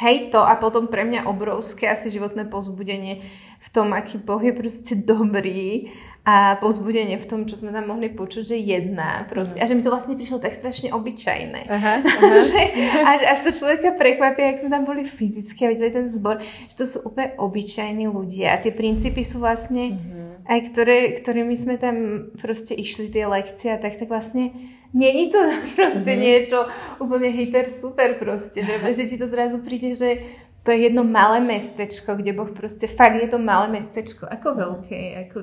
[0.00, 3.24] hej to a potom pre mňa obrovské asi životné pozbudenie
[3.60, 8.12] v tom, aký Boh je proste dobrý a pozbudenie v tom, čo sme tam mohli
[8.12, 9.56] počuť, že jedná proste.
[9.56, 9.64] Uh-huh.
[9.64, 11.60] A že mi to vlastne prišlo tak strašne obyčajné.
[11.64, 11.96] Uh-huh.
[12.20, 12.44] Uh-huh.
[12.44, 12.60] že
[13.00, 16.76] až, až to človeka prekvapí, ak sme tam boli fyzicky a videli ten zbor, že
[16.76, 21.78] to sú úplne obyčajní ľudia a tie princípy sú vlastne uh-huh aj ktoré, ktorými sme
[21.78, 24.50] tam proste išli tie lekcie a tak, tak vlastne
[24.90, 25.38] není to
[25.78, 26.26] proste mm-hmm.
[26.26, 26.58] niečo
[26.98, 30.26] úplne hyper super proste, že, že ti to zrazu príde, že
[30.60, 35.00] to je jedno malé mestečko, kde Boh proste fakt je to malé mestečko, ako veľké,
[35.30, 35.38] ako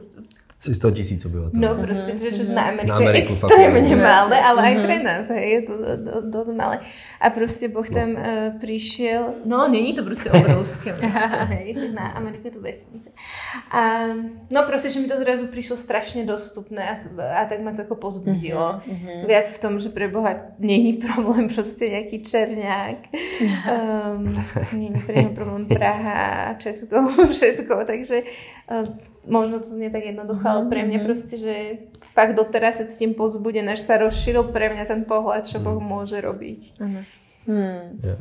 [0.58, 1.62] asi 100 tisíc obyvateľov.
[1.62, 2.34] No proste, mm-hmm.
[2.34, 5.74] že, na Ameriku, na Ameriku je extrémne malé, ale aj pre nás hej, je to
[5.78, 6.76] do, do, dosť malé.
[7.22, 8.26] A proste Boh tam no.
[8.26, 13.10] uh, prišiel, no není to proste obrovské mesto, hej, tak na Ameriku je to vesnice.
[13.70, 14.10] A,
[14.50, 16.98] no proste, že mi to zrazu prišlo strašne dostupné a,
[17.38, 18.82] a tak ma to ako pozbudilo.
[18.82, 19.30] Mm-hmm.
[19.30, 23.14] Viac v tom, že pre Boha není problém proste nejaký černiak.
[23.70, 24.34] Um,
[24.74, 28.57] není pre neho problém Praha, Česko, všetko, takže uh,
[29.28, 30.58] možno to znie tak jednoducho, mm-hmm.
[30.64, 31.06] ale pre mňa mhm.
[31.06, 31.56] proste, že
[32.16, 35.88] fakt doteraz sa cítim pozbudená, že sa rozšíril pre mňa ten pohľad, čo Boh mhm.
[35.88, 36.62] môže robiť.
[37.48, 38.00] Hmm.
[38.04, 38.20] Yeah.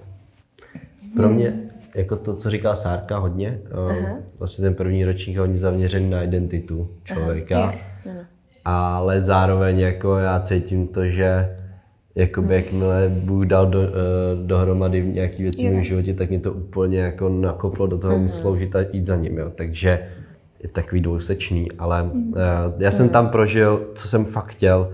[1.16, 1.61] Pro mě,
[1.94, 6.22] jako to, co říká Sárka hodně, uh, vlastně ten první ročník je hodně zaměřený na
[6.22, 7.74] identitu člověka, Aha.
[8.64, 11.57] ale zároveň jako já cítím to, že
[12.14, 12.55] jakoby, hmm.
[12.55, 13.86] jakmile Bůh dal do, uh,
[14.47, 18.28] dohromady nějaký věci v mém životě, tak mě to úplně jako nakoplo do toho mm.
[18.28, 19.53] sloužit a jít za ním, jo.
[19.55, 20.09] Takže
[20.66, 22.34] je takový dvousečný, ale uh,
[22.78, 24.92] já jsem tam prožil, co jsem fakt chtěl,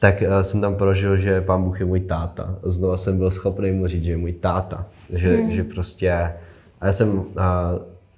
[0.00, 2.56] tak uh, jsem tam prožil, že pán Bůh je můj táta.
[2.62, 4.86] Znova jsem byl schopný mu říct, že je můj táta.
[5.12, 5.50] Že, mm.
[5.50, 6.12] že prostě,
[6.80, 7.24] a já jsem uh,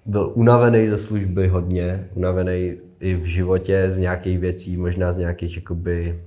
[0.06, 5.56] byl unavený ze služby hodně, unavený i v životě z nějakých věcí, možná z nějakých
[5.56, 6.20] jakoby,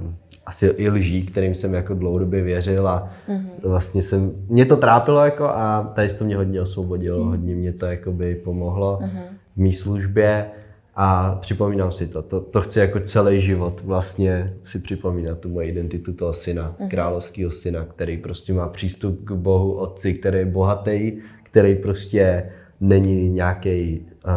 [0.00, 0.14] mm.
[0.46, 3.50] asi i lží, kterým jsem jako dlouhodobě věřil a mm.
[3.62, 7.30] vlastně jsem, mě to trápilo jako a tady to mě hodně osvobodilo, mm.
[7.30, 8.98] hodně mě to jakoby pomohlo.
[9.02, 10.50] Mm v mý službě
[10.94, 12.22] a připomínám si to.
[12.22, 12.40] to.
[12.40, 16.88] To chci jako celý život vlastně si připomínat tu moji identitu toho syna, uh-huh.
[16.88, 22.50] královského syna, který prostě má přístup k Bohu Otci, který je bohatý, který prostě
[22.80, 24.32] není nějaký uh,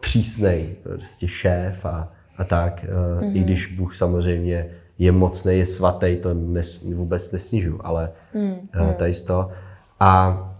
[0.00, 2.84] přísnej prostě šéf a, a tak.
[2.88, 3.36] Uh, uh-huh.
[3.36, 3.44] I mhm.
[3.44, 4.66] když Bůh samozřejmě
[4.98, 8.10] je mocný, je svatý, to nes, vůbec nesnižu, ale
[8.80, 9.50] uh, tady to.
[10.00, 10.53] A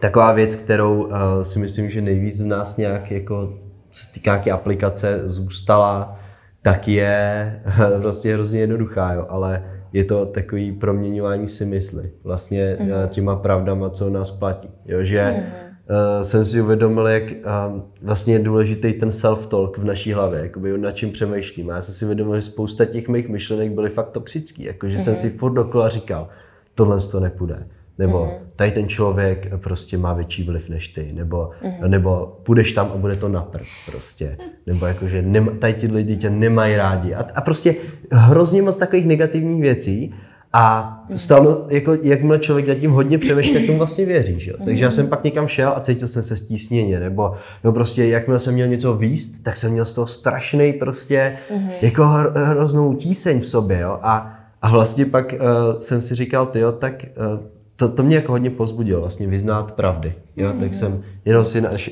[0.00, 1.12] Taková věc, kterou uh,
[1.42, 3.58] si myslím, že nejvíc z nás nějak, jako,
[3.90, 6.20] co se týká nějaké aplikace, zůstala,
[6.62, 7.62] tak je
[7.98, 13.08] vlastně hrozně jednoduchá, jo, ale je to takový proměňování si mysli, vlastně mm-hmm.
[13.08, 14.68] těma pravdama, co nás platí.
[14.86, 16.18] Jo, že mm-hmm.
[16.18, 20.78] uh, jsem si uvědomil, jak uh, vlastně je důležitý ten self-talk v naší hlavě, jakoby
[20.78, 21.70] nad čím přemýšlím.
[21.70, 25.04] A já jsem si uvědomil, že spousta těch mých myšlenek byly fakt toxický, jakože mm-hmm.
[25.04, 26.28] jsem si furt dokola říkal,
[26.74, 27.66] tohle to nepůjde
[28.02, 28.38] nebo mm-hmm.
[28.56, 31.88] tady ten člověk prostě má větší vliv než ty, nebo, mm-hmm.
[31.88, 36.30] nebo půjdeš tam a bude to naprt prostě, nebo jakože nem, tady ti lidi tě
[36.30, 37.74] nemají rádi a, a prostě
[38.12, 40.14] hrozně moc takových negativních věcí
[40.52, 44.40] a stalo, jako, jakmile člověk nad tím hodně přemýšlí, tak tomu vlastně věří.
[44.40, 44.52] Že?
[44.64, 47.34] Takže já jsem pak někam šel a cítil jsem se stísněně, nebo
[47.64, 51.70] no prostě jakmile jsem měl něco výst, tak jsem měl z toho strašný prostě mm-hmm.
[51.82, 53.78] jako hroznou tíseň v sobě.
[53.78, 53.98] Jo?
[54.02, 58.32] A, a vlastně pak uh, jsem si říkal, tyjo, tak uh, to, to mě jako
[58.32, 60.14] hodně pozbudilo vlastně vyznát pravdy.
[60.36, 60.48] Jo?
[60.48, 60.60] Mm-hmm.
[60.60, 61.90] Tak jsem jenom si naš,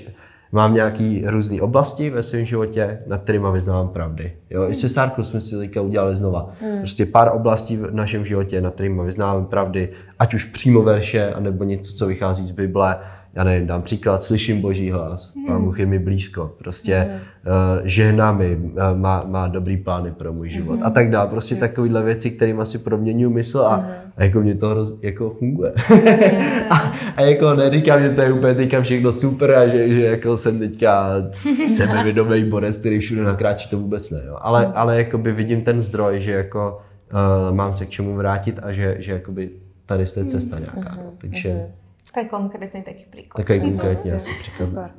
[0.53, 4.33] mám nějaký různé oblasti ve svém životě, nad kterými vyznávám pravdy.
[4.51, 4.68] Jo?
[4.68, 6.51] I se Sárkou jsme si teďka udělali znova.
[6.61, 6.78] Hmm.
[6.78, 11.64] Prostě pár oblastí v našem životě, nad kterými vyznávám pravdy, ať už přímo verše, anebo
[11.64, 12.97] něco, co vychází z Bible,
[13.35, 15.47] já nevím, dám příklad, slyším boží hlas, hmm.
[15.47, 17.14] pán Bůh je mi blízko, prostě hmm.
[17.14, 20.83] uh, žehná mi, uh, má, má dobrý plány pro můj život hmm.
[20.83, 21.28] a tak dále.
[21.28, 21.61] Prostě hmm.
[21.61, 23.87] takovéhle věci, kterým asi proměňuji mysl a, hmm.
[24.16, 25.72] a jako mě to hroz, jako funguje.
[26.70, 30.37] a, a, jako neříkám, že to je úplně teďka všechno super a že, že jako
[30.37, 31.14] jsem teďka
[31.76, 34.20] sebevědomý borec, který všude nakráčí, to vůbec ne.
[34.26, 34.37] Jo.
[34.41, 34.72] Ale, hmm.
[34.76, 36.81] ale jakoby vidím ten zdroj, že jako
[37.12, 39.51] uh, mám se k čemu vrátit a že, že jakoby
[39.87, 40.91] tady je cesta nějaká.
[40.91, 41.11] Hmm.
[41.18, 41.81] Takže hmm
[42.14, 43.46] to je konkrétní taky příklad.
[43.46, 44.66] Také konkrétně asi příklad.
[44.66, 44.90] Super.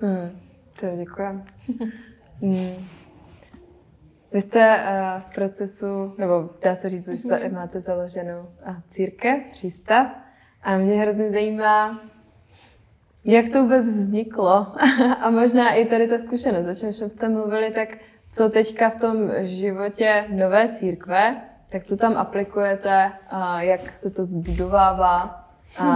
[0.00, 0.40] Hmm.
[0.80, 1.44] To děkuji.
[2.42, 2.86] Hmm.
[4.32, 7.52] Vy jste uh, v procesu, nebo dá se říct, už mm-hmm.
[7.52, 10.06] máte založenou uh, církev, přístav.
[10.62, 12.00] A mě hrozně zajímá,
[13.24, 14.66] jak to vůbec vzniklo.
[15.20, 17.88] a možná i tady ta zkušenost, o čem jste mluvili, tak
[18.30, 24.24] co teďka v tom životě nové církve, tak co tam aplikujete, uh, jak se to
[24.24, 25.88] zbudovává a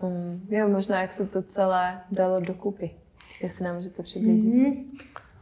[0.00, 2.90] um, jo, možná jak se to celé dalo dokupy.
[3.42, 4.54] Jestli nám můžete přiblížit.
[4.54, 4.84] Mm-hmm.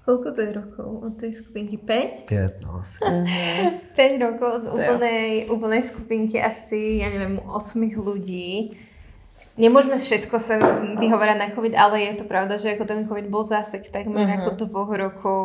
[0.03, 1.79] Koľko to je rokov od tej skupinky?
[1.79, 2.27] 5?
[2.27, 2.99] 5, no asi.
[2.99, 3.95] Mm-hmm.
[3.95, 8.75] 5 rokov od úplnej, úplnej skupinky asi, ja neviem, 8 ľudí.
[9.55, 10.59] Nemôžeme všetko sa
[10.99, 14.43] vyhovárať na COVID, ale je to pravda, že ako ten COVID bol zásek takmer mm-hmm.
[14.43, 15.43] ako dvoch rokov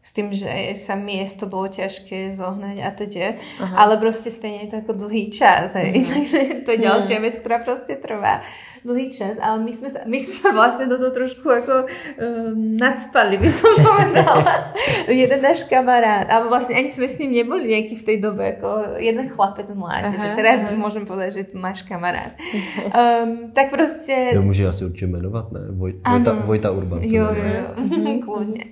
[0.00, 0.48] s tým, že
[0.80, 3.12] sa miesto bolo ťažké zohnať a teď.
[3.60, 5.76] Ale proste stejne je to ako dlhý čas.
[5.76, 5.92] Hej.
[5.92, 6.08] Mm.
[6.12, 7.24] Takže to je ďalšia mm.
[7.28, 8.40] vec, ktorá proste trvá
[8.84, 12.76] dlhý čas, ale my sme sa, my sme sa vlastne do toho trošku ako um,
[12.80, 14.72] nadspali, by som povedala.
[15.22, 18.96] jeden náš kamarát, alebo vlastne ani sme s ním neboli nejaký v tej dobe, ako
[18.96, 22.36] jeden chlapec mladý, že teraz my môžem povedať, že je to náš kamarát.
[22.92, 24.34] Um, tak proste...
[24.34, 25.60] Jo, může asi určitě jmenovat, ne?
[25.70, 27.00] Voj, Vojta, Vojta Urban.
[27.02, 28.64] Jo, jo, jo, mhm, kľudne.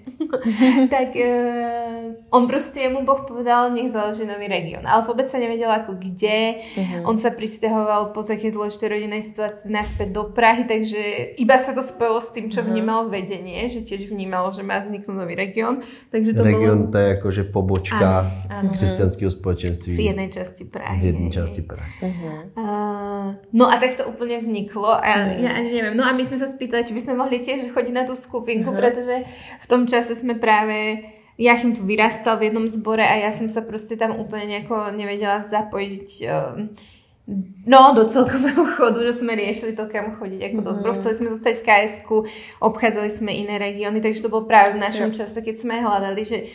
[0.91, 4.83] tak uh, on proste, jemu Boh povedal, nech založí nový region.
[4.85, 6.61] Ale vôbec sa nevedel ako kde.
[6.61, 7.09] Uh-huh.
[7.09, 11.75] On sa pristahoval po takej zložitej rodinnej situácii na naspäť do Prahy, takže iba sa
[11.75, 12.67] to spojilo s tým, čo mhm.
[12.71, 15.83] vnímalo vedenie, že tiež vnímalo, že má vzniknúť nový región.
[16.15, 16.93] Takže to region bolo...
[16.95, 19.91] to je akože pobočka křesťanského spoločenství.
[19.99, 21.03] V jednej časti Prahy.
[21.03, 21.91] V jednej časti Prahy.
[21.99, 22.39] Uh-huh.
[22.55, 25.43] Uh, no a tak to úplne vzniklo a ja, uh-huh.
[25.43, 25.95] ja ani neviem.
[25.99, 28.71] No a my sme sa spýtali, či by sme mohli tiež chodiť na tú skupinku,
[28.71, 28.79] uh-huh.
[28.79, 29.27] pretože
[29.59, 31.03] v tom čase sme práve
[31.39, 35.47] Jachim tu vyrastal v jednom zbore a ja som sa proste tam úplne nejako nevedela
[35.47, 36.67] zapojiť uh,
[37.69, 40.73] No, do celkového chodu, že sme riešili to, kam chodiť ako do.
[40.73, 40.97] Mhm.
[40.97, 41.93] Chceli sme zostať v ks
[42.65, 46.49] obchádzali sme iné regióny, takže to bol práve v našom čase, keď sme hľadali, že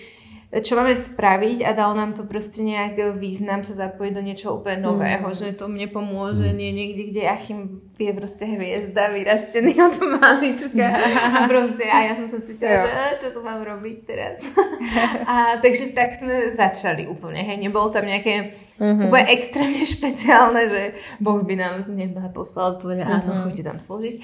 [0.61, 4.85] čo máme spraviť a dalo nám to proste nejak význam sa zapojiť do niečoho úplne
[4.85, 5.33] nového, mm.
[5.33, 11.45] že to mne pomôže, nie niekde, kde Achim je proste hviezda, vyrastený od malička a
[11.45, 14.41] proste a ja som sa cítila, že čo tu mám robiť teraz.
[15.29, 19.13] a takže tak sme začali úplne, hej, nebolo tam nejaké mm-hmm.
[19.13, 20.81] úplne extrémne špeciálne, že
[21.21, 23.29] Boh by nám z neba poslal odpovedať, mm-hmm.
[23.29, 23.43] áno, mhm.
[23.45, 24.15] choďte tam slúžiť,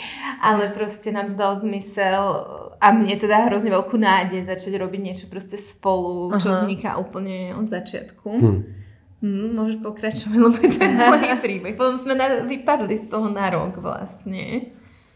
[0.41, 2.21] ale proste nám to dal zmysel
[2.81, 6.41] a mne teda hrozne veľkú nádej začať robiť niečo proste spolu Aha.
[6.41, 8.29] čo vzniká úplne od začiatku.
[8.33, 8.61] Hmm.
[9.19, 11.75] Hmm, môžeš pokračovať, lebo to je tvoj príbeh.
[11.75, 14.61] Potom jsme na, vypadli z toho na rok vlastně.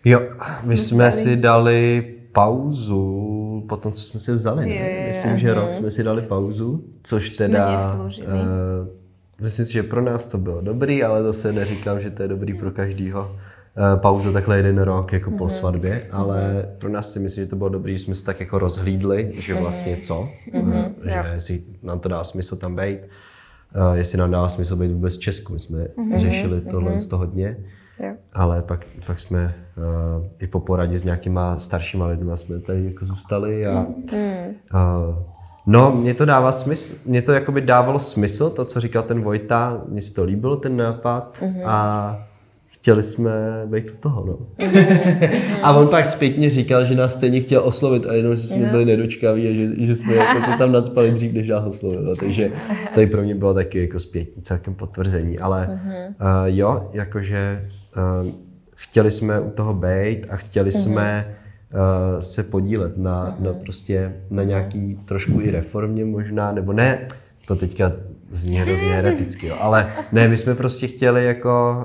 [0.06, 0.20] Jo,
[0.68, 4.76] my jsme si dali pauzu, potom co jsme si vzali, ne?
[4.76, 7.80] Jo, jo, Myslím, že rok jsme si dali pauzu, což teda...
[8.20, 8.88] Uh,
[9.41, 12.54] myslím si, že pro nás to bylo dobrý, ale zase neříkám, že to je dobrý
[12.54, 13.32] pro každýho.
[13.78, 15.38] Eh, pauza takhle jeden rok jako mm-hmm.
[15.38, 15.51] po mhm.
[15.51, 16.80] svatbě, ale mm-hmm.
[16.80, 19.54] pro nás si myslím, že to bylo dobré, že jsme se tak jako rozhlídli, že
[19.54, 19.62] mhm.
[19.62, 20.93] vlastně co, mm-hmm.
[21.04, 21.34] že yeah.
[21.34, 23.06] jestli nám to dá smysl tam být, uh,
[23.93, 25.53] jestli nám dá smysl být vůbec v Česku.
[25.53, 26.19] My jsme mm-hmm.
[26.19, 26.99] řešili tohle mm-hmm.
[26.99, 27.57] z toho hodně,
[27.99, 28.15] yeah.
[28.34, 33.05] ale pak, pak jsme uh, i po poradě s nějakýma staršíma lidmi jsme tady jako
[33.05, 34.53] zůstali a mm-hmm.
[34.74, 35.15] uh,
[35.65, 39.82] No, mě to dává smysl, mě to jakoby dávalo smysl, to, co říkal ten Vojta,
[39.88, 41.63] mně se to líbilo, ten nápad mm-hmm.
[41.65, 42.17] a
[42.84, 43.31] chtěli jsme
[43.65, 44.67] být u toho, no.
[45.63, 48.86] a on pak zpětně říkal, že nás stejně chtěl oslovit a jenom, že jsme byli
[48.86, 52.01] nedočkaví a že, že jsme jako se tam nadspali dřív, než nás oslovil.
[52.01, 52.15] No.
[52.15, 52.51] Takže
[52.95, 55.39] to pro mě bylo taky jako zpětní celkem potvrzení.
[55.39, 58.31] Ale uh, jo, jakože uh,
[58.75, 61.36] chtěli jsme u toho být a chtěli jsme
[61.73, 67.07] uh, se podílet na, na prostě na nějaký trošku i reformě možná, nebo ne,
[67.47, 67.91] to teďka
[68.34, 69.55] zní hrozně hereticky, jo.
[69.59, 71.75] ale ne, my jsme prostě chtěli jako,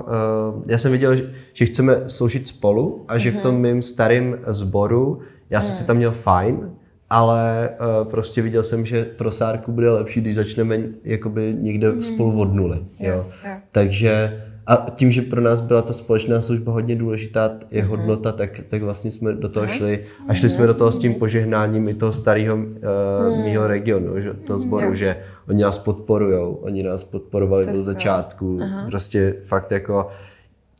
[0.55, 1.15] uh, já jsem viděl,
[1.53, 3.61] že chceme sloužit spolu a že v tom mhm.
[3.61, 6.71] mým starém sboru, já jsem si tam měl fajn,
[7.09, 12.03] ale uh, prostě viděl jsem, že pro Sárku bude lepší, když začneme jakoby někde mm.
[12.03, 12.77] spolu od nuly.
[12.99, 13.13] Jo.
[13.13, 13.51] Jo, jo.
[13.71, 17.89] Takže A tím, že pro nás byla ta společná služba hodně důležitá, je Mhm.
[17.89, 20.05] hodnota, tak, tak vlastně jsme do toho šli.
[20.27, 24.33] A šli jsme do toho s tím požehnáním i toho starého uh, mýho regionu, že,
[24.33, 24.95] toho sboru, Mhm.
[24.95, 25.15] Že
[25.49, 28.59] oni nás podporujou, oni nás podporovali do začátku.
[28.89, 30.09] Prostě fakt jako,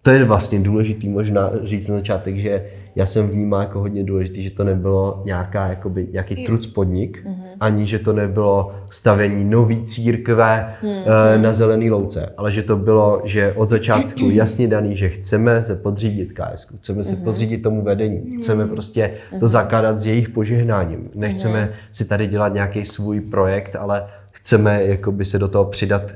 [0.02, 4.44] to je vlastně důležitý možná říct na začátek, že já jsem vnímal jako hodně důležitý,
[4.44, 7.28] že to nebylo nějaká, jakoby, nějaký truc podnik,
[7.60, 13.22] ani že to nebylo stavění nový církve eh, na zelený louce, ale že to bylo,
[13.26, 18.38] že od začátku jasně daný, že chceme se podřídit KS, chceme se podřídit tomu vedení,
[18.38, 21.10] chceme prostě to zakládat s jejich požehnáním.
[21.16, 26.12] Nechceme si tady dělat nějaký svůj projekt, ale chceme jakoby se do toho přidat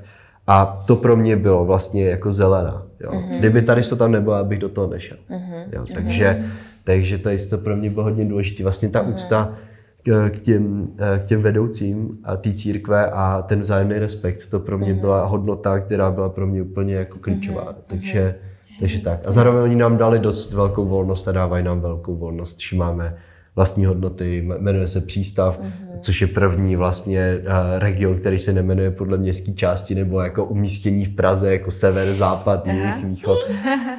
[0.48, 2.84] a to pro mě bylo vlastně jako zelená.
[3.00, 3.12] Jo.
[3.12, 3.40] Mm-hmm.
[3.40, 5.18] Kdyby tady to tam nebylo, abych do toho nešel.
[5.30, 5.66] Mm-hmm.
[5.72, 5.84] Jo.
[5.94, 6.46] Takže,
[6.84, 8.64] takže to, je, to pro mě bylo hodně důležité.
[8.64, 9.56] Vlastně ta úcta
[10.04, 14.60] k, k, těm, eh, k těm vedoucím a té církve a ten vzájemný respekt, to
[14.60, 17.76] pro mě byla hodnota, která byla pro mě úplně jako klíčová.
[17.88, 18.36] Takže,
[18.80, 19.20] takže tak.
[19.28, 23.18] A zároveň oni nám dali dost velkou volnost a dávají nám velkou volnost, že máme
[23.56, 26.00] vlastní hodnoty, jmenuje se Přístav, mm-hmm.
[26.02, 31.06] což je první vlastně uh, region, který se nemenuje podle městské části nebo jako umístění
[31.06, 33.38] v Praze, jako sever, západ, jih, východ,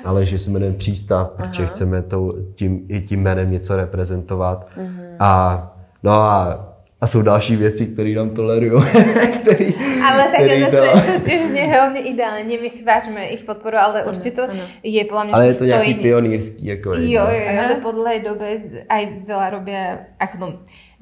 [0.04, 1.72] ale že se jmenuje Přístav, protože Aha.
[1.72, 4.68] chceme to, tím, i tím jménem něco reprezentovat.
[4.76, 5.16] Mm-hmm.
[5.18, 6.73] A, no a,
[7.04, 8.82] a jsou další věci, které nám tolerují.
[9.40, 9.74] který,
[10.08, 11.68] Ale tak který zase to- to tiež nie
[12.00, 14.42] ideálne, my si vážime ich podporu, ale určite to
[14.80, 16.04] je podľa mňa, ale je to nějaký stojí...
[16.04, 16.62] pionýrský.
[16.66, 17.64] Jako Jo, jo, jo, Aha.
[17.68, 19.82] že po dlhej dobe z- aj veľa robia,
[20.16, 20.48] ako no,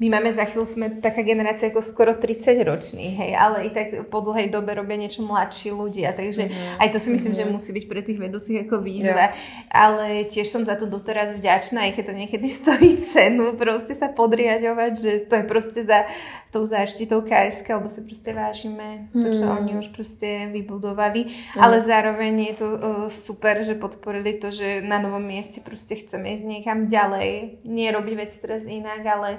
[0.01, 4.09] my máme za chvíľu, sme taká generácia ako skoro 30 roční, hej, ale i tak
[4.09, 6.49] po dlhej dobe robia niečo mladší ľudia, takže
[6.81, 9.31] aj to si myslím, že musí byť pre tých vedúcich ako výzva,
[9.69, 14.09] ale tiež som za to doteraz vďačná, aj keď to niekedy stojí cenu, proste sa
[14.09, 16.09] podriadovať, že to je proste za
[16.53, 22.53] tou záštitou KSK, lebo si proste vážime to, čo oni už proste vybudovali, ale zároveň
[22.53, 22.79] je to uh,
[23.09, 28.13] super, že podporili to, že na novom mieste proste chceme ísť niekam ďalej, nie robiť
[28.13, 29.29] vec teraz inak, ale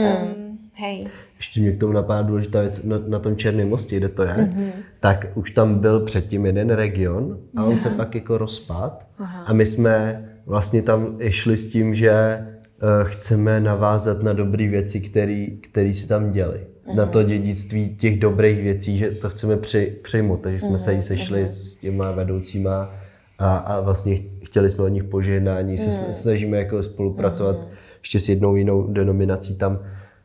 [0.00, 1.06] um, hej.
[1.36, 4.34] Ještě mě k tomu napadá důležitá věc na, na tom Černém mostě, kde to je,
[4.34, 4.70] mm-hmm.
[5.00, 9.06] tak už tam byl předtím jeden region a on se pak jako rozpad.
[9.46, 12.38] A my jsme vlastně tam šli s tím, že
[12.82, 15.00] uh, chceme navázat na dobré věci,
[15.60, 16.60] které si tam děli.
[16.94, 20.40] Na to dědictví těch dobrých věcí, že to chceme při, přijmout.
[20.40, 22.94] Takže jsme se jí sešli s těma vedoucíma
[23.38, 27.56] a, a vlastně chtěli jsme od nich požehnání, se snažíme jako spolupracovat
[27.98, 29.78] ještě s jednou jinou denominací tam.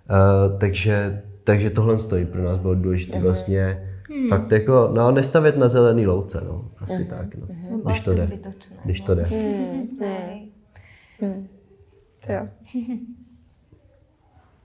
[0.10, 3.91] Uh, takže, takže tohle stojí pro nás bylo důležité vlastně
[4.30, 8.22] fakt jako, no nestavět na zelený louce, no, asi tak, no, Lebo když to jde,
[8.22, 8.78] zbytočné.
[8.86, 9.24] když to jde.
[9.99, 10.51] Hej.
[12.30, 12.47] Jo.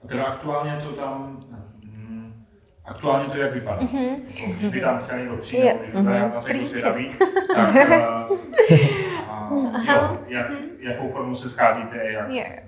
[0.04, 1.40] A teda aktuálně to tam,
[1.84, 2.32] hm,
[2.84, 3.78] aktuálně to jak vypadá?
[3.78, 4.16] Mm-hmm.
[4.58, 5.74] Když by tam chtěl někdo přijít, Jo.
[5.80, 7.08] když by byl na to zvědavý,
[7.54, 8.06] tak eh,
[9.28, 9.50] a,
[9.92, 12.62] jo, jak, jakou formou se scházíte, jak, Je.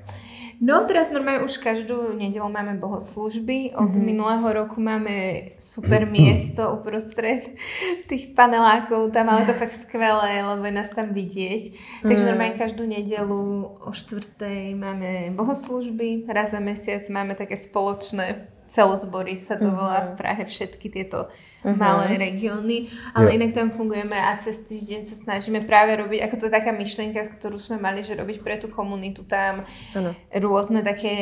[0.62, 3.74] No teraz normálne už každú nedelu máme bohoslužby.
[3.74, 4.06] Od mm-hmm.
[4.06, 7.58] minulého roku máme super miesto uprostred
[8.06, 9.10] tých panelákov.
[9.10, 11.62] Tam ale to fakt skvelé, lebo je nás tam vidieť.
[12.06, 16.30] Takže normálne každú nedelu o štvrtej máme bohoslužby.
[16.30, 21.28] Raz za mesiac máme také spoločné celozbory sa to volá v Prahe všetky tieto
[21.62, 23.34] malé regióny, ale Jo.
[23.36, 27.28] inak tam fungujeme a cez týždeň sa snažíme práve robiť, ako to je taká myšlienka,
[27.36, 30.16] ktorú sme mali, že robiť pre tú komunitu tam Ano.
[30.32, 31.14] rôzne také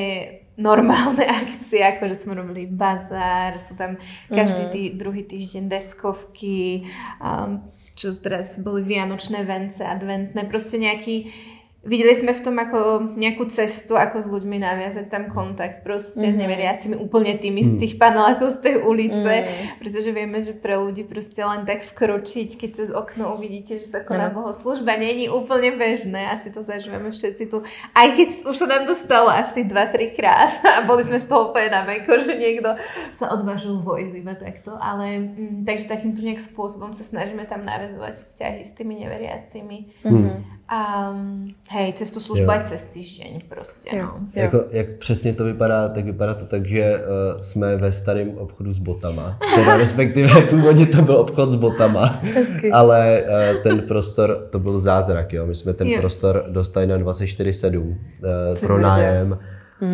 [0.55, 3.99] normálne akcie, ako že sme robili bazár, sú tam
[4.31, 6.87] každý tý, druhý týždeň deskovky,
[7.19, 7.67] um,
[7.99, 11.29] čo teraz boli vianočné vence, adventné, proste nejaký
[11.81, 16.41] Videli sme v tom ako nejakú cestu, ako s ľuďmi naviazať tam kontakt proste mm-hmm.
[16.45, 19.81] neveriacimi, úplne tými z tých panelákov z tej ulice, mm.
[19.81, 24.05] pretože vieme, že pre ľudí proste len tak vkročiť, keď cez okno uvidíte, že sa
[24.05, 24.45] koná Áno.
[24.45, 27.65] bohoslužba, není úplne bežné, asi to zažívame všetci tu,
[27.97, 31.49] aj keď už sa nám to stalo asi 2-3 krát a boli sme z toho
[31.49, 32.77] úplne na meko, že niekto
[33.17, 38.13] sa odvážil vojsť iba takto, ale mm, takže takýmto nejak spôsobom sa snažíme tam navezovať
[38.13, 40.05] vzťahy s tými neveriacimi.
[40.05, 40.61] Mhm.
[40.71, 41.11] A
[41.73, 41.93] hej,
[42.43, 42.51] Jo.
[42.51, 44.03] aj cez týždeň proste, Jo.
[44.03, 44.15] no.
[44.35, 44.43] Jo.
[44.43, 48.73] Jako, jak přesně to vypadá, tak vypadá to tak, že uh, jsme ve starém obchodu
[48.73, 49.39] s botama.
[49.55, 52.71] Teda respektive původně to byl obchod s botama, Hezky.
[52.73, 55.47] ale uh, ten prostor, to byl zázrak, jo.
[55.47, 56.01] My jsme ten Jo.
[56.01, 57.95] prostor dostali na 24-7 uh,
[58.61, 59.39] Ty pro nájem.
[59.83, 59.89] Uh,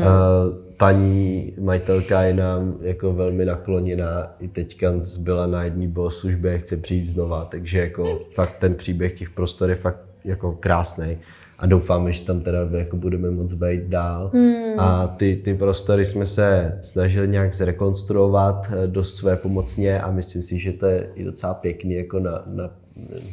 [0.76, 7.06] paní majitelka je nám jako velmi nakloněná, i teďka byla na jedné bohoslužbě, chce přijít
[7.06, 11.18] znova, takže jako fakt ten příběh těch prostor je fakt jako krásný
[11.58, 14.30] a doufáme, že tam teda jako budeme moc být dál.
[14.34, 14.80] Hmm.
[14.80, 20.42] A ty, ty prostory jsme se snažili nějak zrekonstruovat eh, do své pomocně a myslím
[20.42, 22.70] si, že to je i docela pěkný jako na, na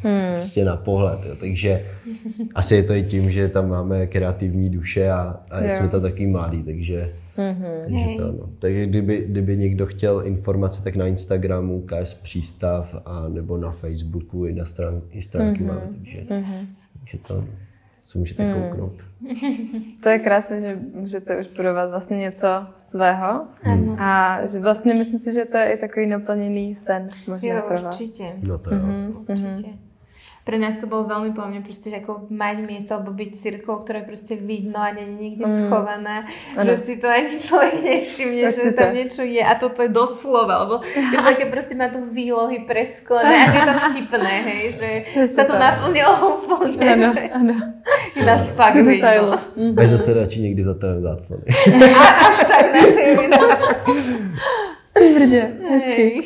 [0.04, 0.36] hmm.
[0.38, 1.20] prostě na pohled.
[1.26, 1.36] Jo.
[1.40, 1.86] Takže
[2.56, 6.28] asi je to i tím, že tam máme kreativní duše a, a jsme tam taky
[6.28, 7.82] mladí, takže, mm-hmm.
[7.84, 8.50] takže to, no.
[8.60, 14.46] Takže kdyby, kdyby někdo chtěl informace, tak na Instagramu KS Přístav a nebo na Facebooku
[14.46, 15.68] i na stran, i stránky mm-hmm.
[15.68, 16.66] máme, takže, mm-hmm.
[17.00, 17.44] takže to
[18.14, 18.70] co můžete hmm.
[18.70, 18.94] kouknout.
[20.04, 23.48] To je krásné, že můžete už budovat vlastně něco svého.
[23.62, 23.96] Hmm.
[24.00, 27.82] A že vlastně myslím si, že to je i takový naplněný sen možná jo, pro
[27.82, 28.00] vás.
[28.00, 28.34] určitě.
[28.42, 28.82] No to jo.
[28.82, 29.26] Mm-hmm.
[29.30, 29.70] Určitě.
[30.44, 33.80] Pre nás to bolo veľmi po mne proste, že ako mať miesto alebo byť cirkou,
[33.80, 35.56] ktoré je proste vidno a nie je niekde mm.
[35.56, 36.28] schované,
[36.60, 36.68] ano.
[36.68, 40.76] že si to ani človek nevšimne, že tam niečo je a toto je doslova, lebo
[40.84, 44.90] je to také proste má tu výlohy presklené a je to vtipné, hej, že
[45.32, 46.12] sa to naplnilo
[46.44, 47.56] úplne, ano, že ano.
[48.12, 49.40] je nás fakt vidno.
[49.80, 51.44] Až zase radši někdy za to záclony.
[52.28, 53.48] až tak nás je vidno.
[54.96, 56.20] Hrdě, hezky.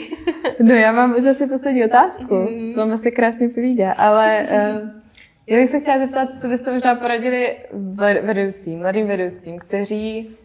[0.60, 2.66] No já mám už asi poslední otázku, mm.
[2.66, 4.90] s vámi se krásně povídá, ale uh,
[5.48, 7.58] já bych se chtěla zeptat, co byste možná poradili
[8.22, 10.38] vedoucím, mladým vedoucím, kteří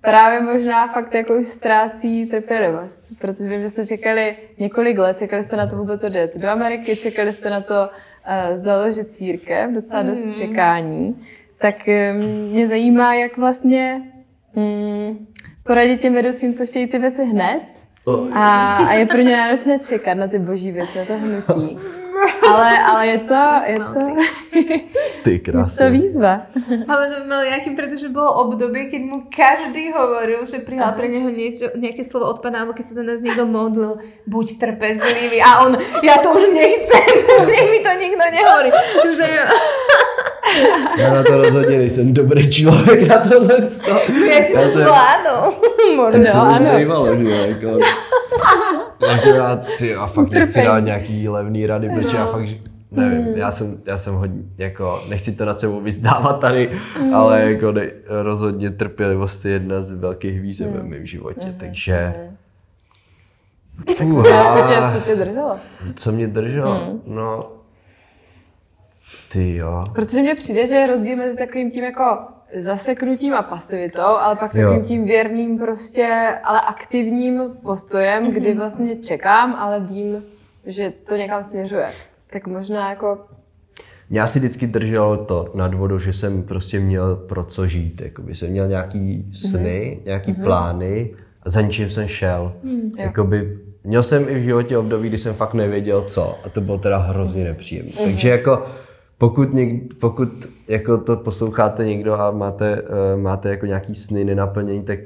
[0.00, 5.42] právě možná fakt jako už ztrácí trpělivost, protože vím, že jste čekali několik let, čekali
[5.42, 10.02] jste na to vůbec odjet do Ameriky, čekali jste na to uh, založit církev, docela
[10.02, 10.32] dost mm.
[10.32, 11.26] čekání,
[11.58, 14.02] tak um, mě zajímá, jak vlastně
[14.54, 15.26] um,
[15.68, 17.62] poradit těm vedoucím, co chtějí ty věci hned
[18.32, 21.78] a, a je pro ně náročné čekat na ty boží věci, na to hnutí.
[22.48, 24.02] Ale, ale je to, je to,
[25.22, 25.84] ty krásne.
[25.84, 26.42] je to výzva.
[26.88, 32.02] Ale mal Jachim, pretože bolo obdobie, keď mu každý hovoril, že pre neho niečo, nejaké
[32.02, 35.38] slovo odpadá, alebo keď sa za nás niekto modlil, buď trpezlivý.
[35.46, 38.70] A on, ja to už nechcem, už nech mi to nikto nehovorí.
[39.18, 39.28] Že...
[40.98, 43.54] Já na to rozhodně nejsem dobrý člověk na tohle.
[44.30, 45.56] Jak jsi to zvládl?
[45.96, 46.64] Možná, ano.
[46.72, 47.78] Zajímalo, že jako,
[49.06, 52.48] jako já, ty, já fakt nechci dát nějaký levný rady, protože já fakt,
[52.90, 53.36] nevím, mm.
[53.36, 56.70] já jsem, já jsem hodně, jako, nechci to nad sebou vyzdávat tady,
[57.00, 57.14] mm.
[57.14, 60.80] ale jako ne, rozhodně trpělivost je jedna z velkých výzev mm.
[60.80, 61.54] v mém životě, mm.
[61.60, 62.14] takže...
[64.04, 64.56] Uha.
[64.56, 65.56] Co tě, co tě drželo?
[65.94, 66.74] Co mě drželo?
[66.74, 67.00] Mm.
[67.06, 67.50] No,
[69.32, 69.84] ty jo.
[69.94, 72.18] Protože mně přijde, že je rozdíl mezi takovým tím jako
[72.56, 74.86] zaseknutím a pasivitou, ale pak takovým jo.
[74.86, 78.32] tím věrným prostě, ale aktivním postojem, mm-hmm.
[78.32, 80.22] kdy vlastně čekám, ale vím,
[80.66, 81.88] že to někam směřuje.
[82.30, 83.18] Tak možná jako
[84.10, 88.00] mě asi vždycky drželo to nad vodou, že jsem prostě měl pro co žít.
[88.00, 90.06] Jakoby jsem měl nějaký sny, mm-hmm.
[90.06, 90.44] nějaký mm-hmm.
[90.44, 91.10] plány
[91.42, 92.52] a za ničím jsem šel.
[92.62, 96.60] Mm, Jakoby, měl jsem i v životě období, kdy jsem fakt nevěděl co a to
[96.60, 97.92] bylo teda hrozně nepříjemné.
[97.92, 98.04] Mm-hmm.
[98.04, 98.66] Takže jako
[99.18, 100.28] pokud, něk, pokud
[100.68, 104.98] jako to posloucháte někdo a máte, uh, máte jako nějaký sny nenaplnění, tak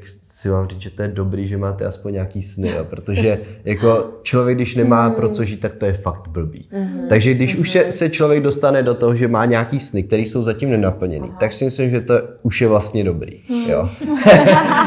[0.43, 2.85] si vám říct, že to je dobrý, že máte aspoň nějaký sny, jo?
[2.91, 6.69] protože jako člověk, když nemá pro co žít, tak to je fakt blbý.
[6.73, 7.09] Mm-hmm.
[7.09, 7.61] Takže když mm-hmm.
[7.61, 11.29] už se, se člověk dostane do toho, že má nějaký sny, které jsou zatím nenaplněný,
[11.29, 11.37] Aha.
[11.41, 13.39] tak si myslím, že to už je vlastně dobrý.
[13.51, 13.71] Mm.
[13.71, 13.89] Jo?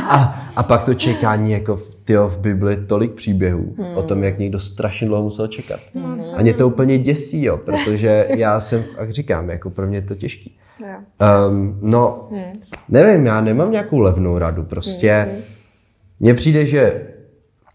[0.09, 3.97] a, a pak to čekání jako v, tyjo, v Bibli tolik příběhů mm.
[3.97, 5.79] o tom, jak někdo strašně dlouho musel čekat.
[5.93, 6.21] Mm.
[6.37, 10.01] A mě to úplně děsí, jo, protože já jsem, jak říkám, jako pro mě je
[10.01, 10.57] to těžký.
[11.49, 12.53] Um, no, hmm.
[12.89, 14.63] nevím, já nemám nějakou levnou radu.
[14.63, 15.41] Prostě hmm.
[16.19, 17.07] mně přijde, že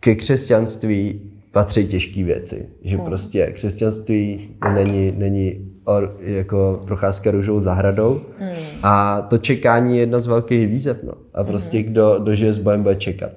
[0.01, 1.21] ke křesťanství
[1.53, 2.69] patří těžké věci.
[2.83, 3.05] Že hmm.
[3.05, 8.53] prostě křesťanství není, není or, jako procházka růžou zahradou hmm.
[8.83, 11.03] a to čekání je jedna z velkých výzev.
[11.03, 11.13] No.
[11.35, 11.87] A prostě hmm.
[11.87, 13.31] kdo, kdo žije s bojem, bude čekat.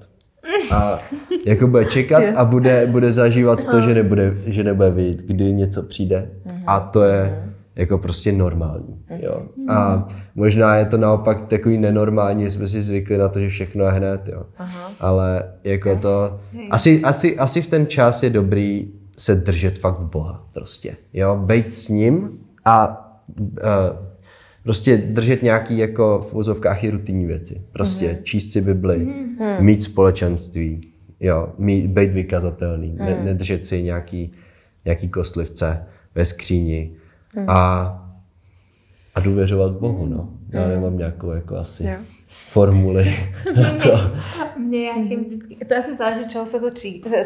[0.72, 0.99] A
[1.45, 2.36] jako bude čekat yes.
[2.38, 6.30] a bude, bude zažívat to, že nebude, že nebude vidět, kdy něco přijde.
[6.45, 6.64] Hmm.
[6.68, 9.03] A to je hmm jako prostě normální.
[9.20, 9.41] Jo.
[9.70, 13.86] A možná je to naopak takový nenormální, že jsme si zvykli na to, že všechno
[13.86, 14.43] je hned, jo.
[14.57, 14.91] Aha.
[14.99, 16.39] Ale jako to,
[16.72, 21.41] asi, asi, asi v ten čas je dobrý se držet fakt Boha prostě, jo.
[21.45, 22.99] Bejt s ním a
[23.39, 23.47] uh,
[24.64, 27.61] prostě držet nějaký jako v úzovkách i rutinní věci.
[27.72, 28.24] Prostě mm-hmm.
[28.24, 29.61] číst si Bibli, mm-hmm.
[29.61, 30.82] mít společenství,
[31.20, 32.97] jo, mít, být vykazatelný, mm.
[32.97, 34.32] ne, nedržet si nějaký,
[34.86, 35.86] nějaký kostlivce
[36.16, 36.91] ve skříni,
[37.36, 37.49] mm.
[37.49, 37.59] a,
[39.16, 40.30] a důvěřovat Bohu, no.
[40.54, 40.70] Já mm.
[40.70, 41.97] nemám nějakou jako asi jo.
[42.28, 43.16] formuli
[43.62, 43.99] na to.
[44.58, 46.70] Mne Jachim vždycky, to asi záleží, čeho sa to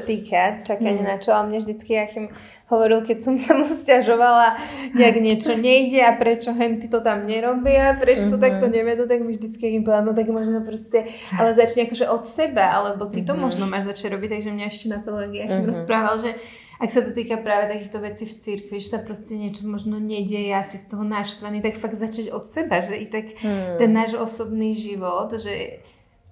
[0.05, 1.07] týka, čakanie mm.
[1.07, 2.31] na čo, a mne vždycky Jachim
[2.67, 4.59] hovoril, keď som sa mu stiažovala,
[4.95, 8.43] jak niečo nejde a prečo henty to tam nerobia, prečo to mm-hmm.
[8.43, 12.23] takto nevedú, tak mi vždycky im povedal, no tak možno proste, ale začne akože od
[12.27, 13.43] seba, alebo ty to mm-hmm.
[13.43, 15.71] možno máš začať robiť, takže mňa ešte na Pelegi Jachim mm-hmm.
[15.71, 16.31] rozprával, že
[16.77, 20.53] ak sa to týka práve takýchto vecí v cirkvi, že sa proste niečo možno nedieje
[20.53, 23.81] asi z toho naštvaný, tak fakt začať od seba, že i tak hmm.
[23.81, 25.81] ten náš osobný život, že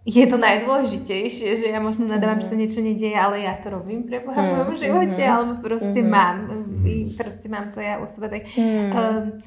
[0.06, 4.06] je to najdôležitejšie, že ja možno nadávam, že sa niečo nedieje, ale ja to robím
[4.06, 6.46] pre Boha v mojom živote, alebo proste mám,
[7.18, 9.42] proste mám to ja u seba, tak um,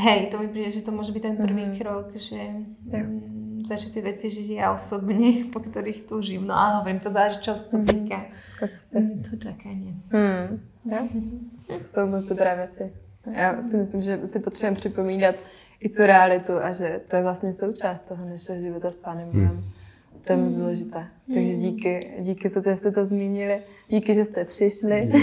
[0.00, 3.29] hej, to mi príde, že to môže byť ten prvý krok, že um,
[3.66, 6.46] začať tie veci žiť ja osobne, po ktorých túžim.
[6.46, 8.26] No ale hovorím, to záleží, čo sa to týka.
[8.94, 9.92] Mm, To čakanie.
[10.12, 10.60] Hmm.
[10.84, 11.08] Jo?
[11.84, 12.92] Jsou moc dobré věci.
[13.32, 15.34] Já si myslím, že si potřebujeme připomínat
[15.80, 19.64] i tu realitu a že to je vlastně součást toho našeho života s Pánem Bohem.
[20.24, 21.06] To je moc důležité.
[21.34, 23.62] Takže díky, díky za to, že jste to zmínili.
[23.88, 25.12] Díky, že jste přišli.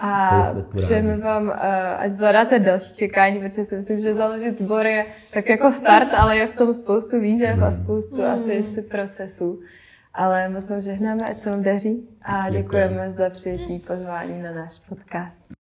[0.00, 0.42] A
[0.76, 5.48] přejeme vám, eh, ať zvládáte další čekání, protože si myslím, že založit sbor je tak
[5.48, 9.60] jako start, ale je v tom spoustu výzev a spoustu asi ještě procesů.
[10.14, 14.78] Ale moc vám žehnáme, ať se vám daří a děkujeme za přijetí pozvání na náš
[14.88, 15.59] podcast.